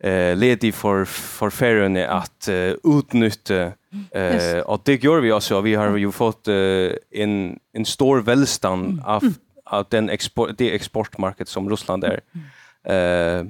[0.00, 3.72] eh ledig för för Färöarna att uh, utnyttja
[4.10, 4.64] eh yes.
[4.64, 9.04] och det gör vi också vi har ju fått uh, en en stor välstånd mm.
[9.04, 9.22] av
[9.64, 12.20] av den export det exportmarknad som Ryssland är.
[12.84, 13.46] Eh uh,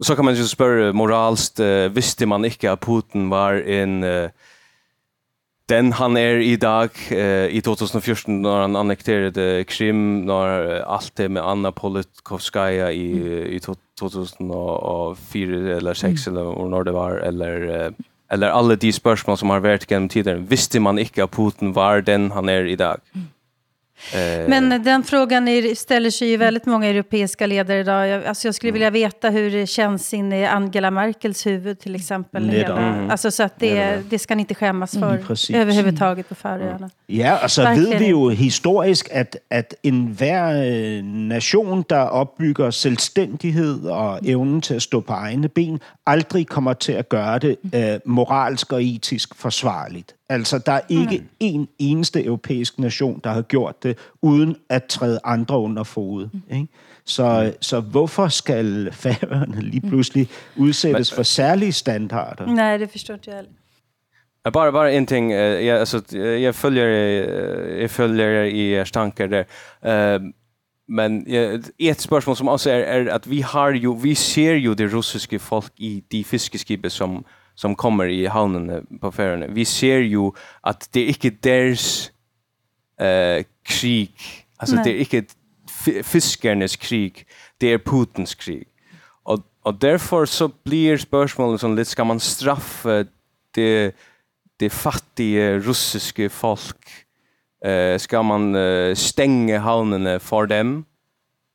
[0.00, 4.30] så kan man ju spöra moralst uh, visste man inte att Putin var en uh,
[5.68, 11.28] den han är i dag uh, i 2014 när han annekterade Krim när allt det
[11.28, 13.60] med Anna Politkovskaya i i
[13.98, 16.38] 2004 eller 6 mm.
[16.38, 17.92] eller när det var eller
[18.30, 22.00] eller alla de spörsmål som har varit genom tiden visste man inte att Putin var
[22.00, 22.96] den han är idag.
[23.14, 23.26] Mm.
[24.12, 24.48] Eh.
[24.48, 28.08] Men den frågan är, ställer sig ju väldigt många europeiska ledare idag.
[28.08, 31.94] Jag, alltså jag skulle vilja veta hur det känns in i Angela Merkels huvud till
[31.94, 32.48] exempel.
[32.48, 33.10] Hela, mm.
[33.10, 35.14] Alltså så att det, det ska ni inte skämmas för
[35.50, 36.90] mm, överhuvudtaget på Färöarna.
[37.06, 37.90] Ja, och så Verkligen.
[37.90, 44.60] vet vi ju historiskt att, att en hver øh, nation, der opbygger selvstændighed og evnen
[44.60, 48.84] til at stå på egne ben, aldrig kommer til at gøre det uh, moralsk og
[48.84, 50.14] etisk forsvarligt.
[50.28, 51.28] Altså, der er ikke mm.
[51.40, 56.28] en eneste europæisk nation, der har gjort det, uden at træde andre under fod.
[56.32, 56.56] Mm.
[56.56, 56.68] Ikke?
[57.04, 59.88] Så, så hvorfor skal færøerne lige mm.
[59.88, 62.46] pludselig udsættes for særlige standarder?
[62.46, 63.54] Nej, det forstår jeg aldrig.
[64.44, 68.84] Jag bara bara en ting uh, jag alltså jag följer uh, jag följer i er
[68.84, 69.44] tankar där.
[69.84, 70.22] Uh,
[70.88, 71.26] men
[71.78, 75.38] ett spörsmål som också är, är att vi har ju vi ser ju det ryska
[75.38, 77.24] folk i de fiskeskip som
[77.58, 79.46] som kommer i havnene på färjorna.
[79.46, 80.30] Vi ser ju
[80.60, 82.10] att det är inte deras
[83.00, 84.12] eh, krig.
[84.56, 84.84] Alltså Nej.
[84.84, 85.34] det är inte
[86.02, 87.26] fiskarnas krig.
[87.58, 88.68] Det är Putins krig.
[89.22, 93.04] Och, och därför så blir spörsmålet som lite, ska man straffa
[93.54, 93.94] det,
[94.56, 96.86] det fattiga russiske folk?
[97.64, 100.84] Eh, ska man uh, stänga havnene för dem?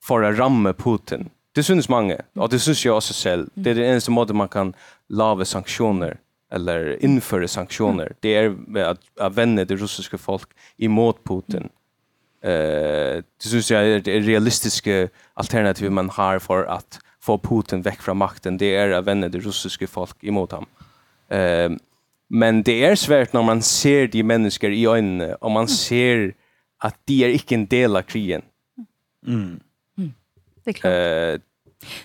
[0.04, 1.30] För att ramma Putin?
[1.56, 3.47] Det syns mange, og det syns jeg også selv.
[3.56, 4.74] Det er det eneste måten man kan
[5.10, 6.18] lave sanktioner,
[6.51, 8.14] eller innføre sanksjoner.
[8.24, 11.70] Det er ved å vende det russiske folk imot Putin.
[12.43, 18.01] Eh, det syns jeg er det realistiske alternativet man har for at få Putin vekk
[18.04, 20.68] fra makten, det er å vende det russiske folk imot ham.
[21.32, 21.70] Eh,
[22.34, 26.34] men det er svært når man ser de mennesker i øynene, og man ser
[26.84, 28.43] at de er ikke en del av krigen.
[29.24, 29.62] Mm.
[30.66, 30.78] Det.
[30.86, 31.39] Eh,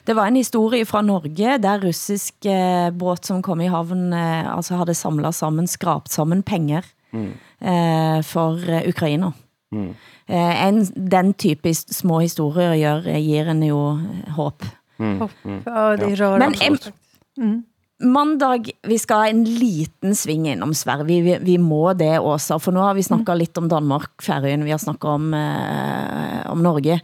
[0.04, 4.48] Det var en historie fra Norge, der russisk eh, båt som kom i havn, eh,
[4.56, 6.82] altså hadde samlet sammen, skrapt sammen penger
[7.14, 9.32] eh, for eh, Ukraina.
[9.72, 9.94] Mm.
[10.26, 14.66] Eh, en, den type små historier gjør, gir en jo eh, håp.
[14.98, 15.30] Hopp.
[15.46, 16.48] Ja, det är rörande.
[16.48, 16.54] Men
[17.38, 17.62] em-
[18.00, 21.04] Mandag, vi skal ha en liten sving innom Sverige.
[21.04, 24.62] Vi, vi, vi må det også, for nu har vi snakket litt om Danmark, Færøen,
[24.66, 27.00] vi har snakket om, eh, om Norge.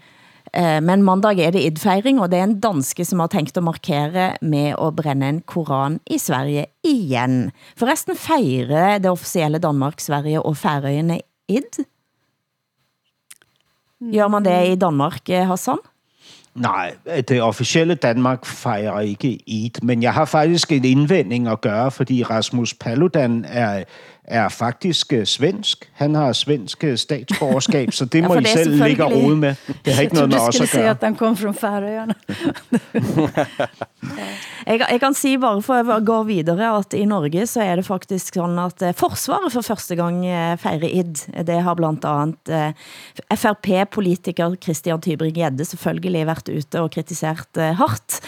[0.54, 3.64] Eh, men mandag er det idfeiring, og det er en danske som har tenkt å
[3.64, 7.48] markere med å brenne en koran i Sverige igen.
[7.80, 11.18] Forresten feirer det offisielle Danmark, Sverige og Færøyene
[11.50, 11.82] id?
[14.14, 15.82] Gjør man det i Danmark, eh, Hassan?
[16.54, 16.94] Nej,
[17.28, 22.22] det officielle Danmark fejrer ikke Eid, men jeg har faktisk en indvending at gøre, fordi
[22.22, 23.84] Rasmus Paludan er,
[24.24, 25.90] er faktisk øh, svensk.
[25.92, 29.36] Han har svensk øh, statsborgerskab, så det Ja, må I det selv ligge og rode
[29.36, 29.54] med.
[29.84, 30.90] Det har Jag ikke noget med os at säga gøre.
[30.90, 32.14] att han kom från Färöarna.
[34.66, 37.84] Jeg, jeg kan si bare for å gå videre at i Norge så er det
[37.86, 41.20] faktisk sånn at eh, Forsvaret for første gang eh, feirer id.
[41.44, 42.72] Det har blant annet eh,
[43.28, 48.20] FRP-politiker Christian Tybring-Gjedde selvfølgelig vært ute og eh, hardt.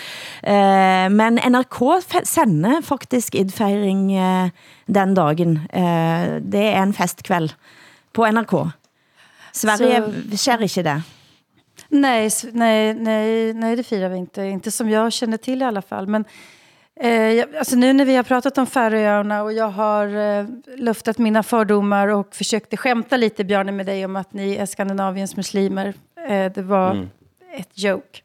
[0.45, 1.81] Eh, men NRK
[2.29, 4.51] sender faktisk id-feiring eh,
[4.87, 5.57] den dagen.
[5.73, 7.53] Eh, det er en festkveld
[8.13, 8.55] på NRK.
[9.53, 10.01] Sverige
[10.37, 10.97] skjer ikke det.
[11.89, 14.43] Nej, nej, nej, nej, det firar vi inte.
[14.43, 16.07] Inte som jag känner till i alla fall.
[16.07, 16.25] Men
[17.01, 20.07] eh, jag- alltså nu när vi har pratat om Färöarna och jag har
[20.41, 24.67] eh, luftat mina fördomar och försökte skämta lite, Bjarne, med dig om att ni är
[24.67, 25.95] Skandinaviens muslimer.
[26.29, 27.09] Eh, det var
[27.59, 28.21] ett joke.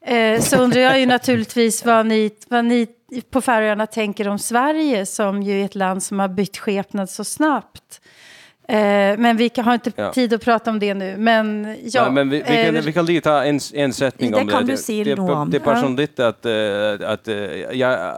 [0.00, 2.86] Eh, så undrar jag ju naturligtvis vad ni, vad ni
[3.30, 7.24] på Färöarna tänker om Sverige som ju är ett land som har bytt skepnad så
[7.24, 8.00] snabbt.
[8.68, 10.12] Eh, men vi kan, har inte Ja.
[10.12, 11.16] tid att prata om det nu.
[11.16, 14.30] Men ja, Ja, men vi, vi, kan, eh, vi kan lite ta en, en sättning
[14.30, 14.72] Det om kan det.
[14.72, 15.50] du si det, om.
[15.50, 15.76] Det är bara
[16.16, 16.28] Ja.
[16.28, 17.34] att, uh, att uh,
[17.78, 18.14] jag,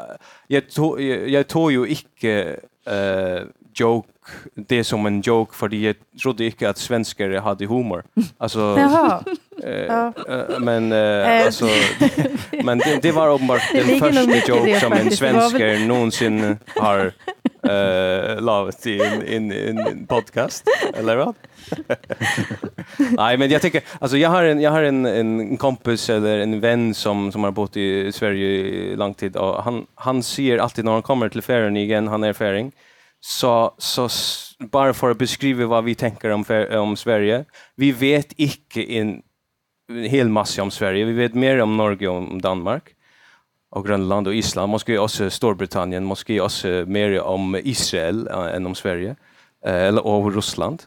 [0.46, 2.60] jag, tog, jag, jag tog ju inte
[2.90, 3.42] uh,
[3.74, 4.08] joke,
[4.54, 8.02] det som en joke för jag trodde inte att svenskar hade humor.
[8.38, 10.12] Alltså, eh, Ja.
[10.28, 11.44] eh, men uh, Eh.
[11.46, 11.68] alltså,
[12.64, 17.12] men det, det var uppenbart den första joke som en svenskar någonsin har
[17.68, 20.64] uh, lavat i en, en, en podcast,
[20.98, 21.34] eller vad?
[23.10, 26.60] Nej, men jag tycker alltså jag har en jag har en en kompis eller en
[26.60, 30.84] vän som som har bott i Sverige i lång tid och han han ser alltid
[30.84, 32.72] när han kommer till färjan igen, han är färing.
[33.20, 34.08] Så så
[34.58, 37.44] bara för att beskriva vad vi tänker om om Sverige.
[37.74, 39.22] Vi vet inte en
[39.88, 41.04] en hel massa om Sverige.
[41.04, 42.94] Vi vet mer om Norge och om Danmark
[43.70, 48.74] och Grönland och Island, måske också Storbritannien, måske också mer om Israel äh, än om
[48.74, 49.16] Sverige
[49.64, 50.82] eh, eller och Ryssland.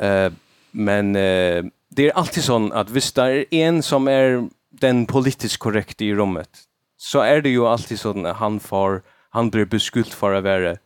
[0.00, 0.32] Eh,
[0.70, 6.04] men det är alltid så att om det är en som är den politiskt korrekta
[6.04, 6.50] i rummet
[6.96, 10.76] så är det ju alltid så att han får han blir beskylld för att vara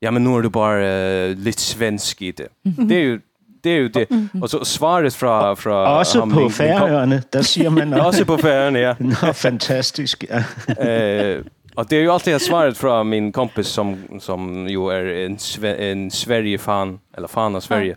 [0.00, 2.48] ja men nu är du bara uh, lite svensk i det.
[2.62, 3.20] Det är ju
[3.62, 4.08] det är ju det.
[4.42, 8.00] Och så svaret från från ham, på min- Færøerne, der siger man...
[8.00, 8.96] Också på färjan, ja.
[9.22, 10.24] Nå, fantastisk.
[10.28, 10.36] Ja.
[10.84, 11.40] eh,
[11.74, 15.74] och det är ju alltid svaret från min kompis som, som ju är en, sve,
[15.74, 17.96] en Sverige-fan, eller fan av Sverige,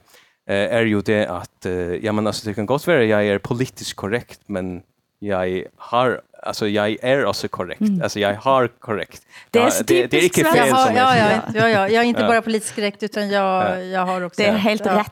[0.50, 1.66] eh, är ju det att,
[2.02, 4.82] ja men alltså det kan gott vara jag är politiskt korrekt, men
[5.20, 7.82] jag har, alltså jag är också korrekt.
[8.04, 9.22] Alltså jag har korrekt.
[9.52, 10.52] Det är ja, det, det är svensk.
[10.52, 13.30] fel Jaha, som ja, är ja, ja, ja, jag är inte bara politiskt korrekt utan
[13.30, 13.80] jag, Ja.
[13.80, 14.42] jag har också...
[14.42, 15.06] Det er helt ja,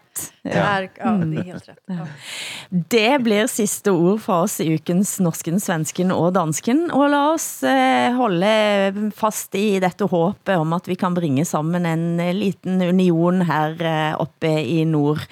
[0.43, 0.55] rätt.
[0.55, 1.83] Är, ja, det är helt rätt.
[1.85, 2.07] Ja.
[2.69, 6.85] Det blir siste ord for oss i ukens norsken, svensken og dansken.
[6.95, 11.87] Og la oss eh, holde fast i dette håpet om at vi kan bringe sammen
[11.89, 15.25] en eh, liten union her eh, oppe i nord.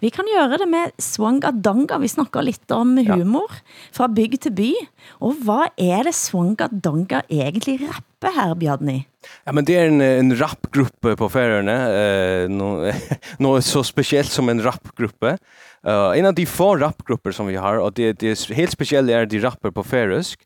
[0.00, 2.00] Vi kan gjøre det med Swangadanga.
[2.02, 3.60] Vi snakker litt om humor
[3.94, 4.70] fra bygg til by.
[5.24, 7.80] Og hvad er det Swangadanga egentlig
[8.20, 9.06] gruppe här Bjarni?
[9.44, 12.48] Ja men det är en en rapgrupp på Färöarna eh
[13.38, 15.22] något så speciellt som en rapgrupp.
[15.22, 15.36] Eh
[15.86, 19.10] uh, en av de få rapgrupper som vi har och det det är helt speciellt
[19.10, 20.40] är de rapper på färöisk.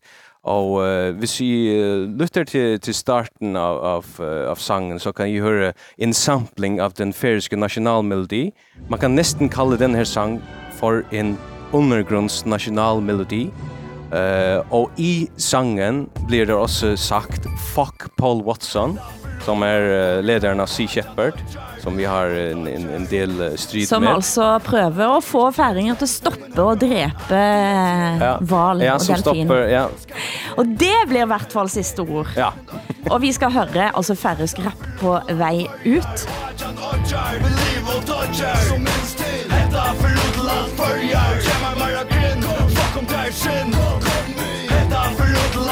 [0.44, 5.12] Og uh, hvis vi uh, lytter til, til starten av, av, uh, av sangen, så
[5.12, 8.52] kan vi høre en sampling av den færiske nationalmelodi.
[8.90, 10.42] Man kan nesten kalle denne här sang
[10.78, 11.38] for en
[11.72, 13.50] undergrunds nationalmelodi.
[14.14, 17.42] Uh, och i sangen blir det också sagt
[17.74, 19.00] Fuck Paul Watson.
[19.44, 21.34] som är uh, ledaren av Sea Shepherd
[21.82, 24.08] som vi har en, en, en del uh, strid som med.
[24.08, 27.36] Som alltså prövar att få färingar till att stoppa och drepa
[28.20, 28.38] ja.
[28.40, 29.48] val ja, och delfin.
[29.48, 29.88] Ja.
[30.56, 32.26] Och det blir i hvert fall sista ord.
[32.36, 32.52] Ja.
[33.10, 36.28] och vi ska höra alltså färrisk rap på väg ut.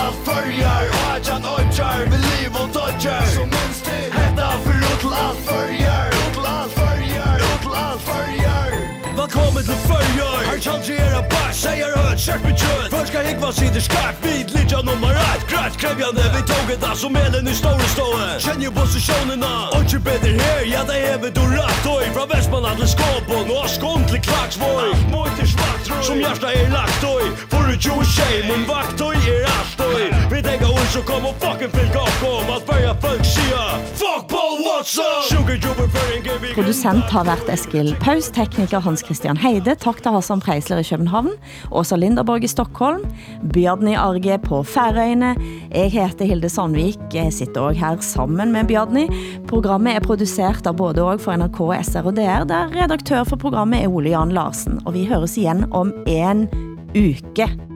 [0.06, 5.36] av fyrjar Hajan odjar Vi liv og dodjar Så minst til Hetta for utl av
[5.48, 8.72] fyrjar Utl av fyrjar Utl av fyrjar
[9.20, 13.28] Velkommen til fyrjar Her tjaldi er a bars Seier høyt Kjørt med kjøtt Først skal
[13.30, 17.54] hikva sider skarp Vid lidja nummer 1 Kratt krevjande Vi toget da som elen i
[17.58, 22.04] store ståe Kjenner på sesjonene Onkje bedre her Ja, det er vi du rett Oi,
[22.16, 27.06] fra Vestmanland til Skåbon Og skånd til Klagsvåg Møy til Svartrøy Som hjertet er lagt
[27.06, 31.00] Oi, for du jo tjej Mun vakt Oi er allt Oj Vi tänker ord så
[31.02, 35.88] kom och fucking fylka om Att börja folk sia Fuck Paul what's up Sugar Jubber
[35.88, 40.40] för en gay Producent har varit Eskil Paus Tekniker Hans Christian Heide Takk til Hassan
[40.40, 41.30] Preisler i København
[41.70, 43.04] Åsa Linderborg i Stockholm
[43.42, 45.36] Bjørn i Arge på Færøyene.
[45.74, 49.08] Jeg heter Hilde Sandvik Jeg sitter også her sammen med Bjørn
[49.48, 53.84] Programmet er produceret av både og for NRK, SR og DR Der redaktør for programmet
[53.84, 56.48] er Ole Jan Larsen Og vi høres igen om en
[56.92, 57.71] uke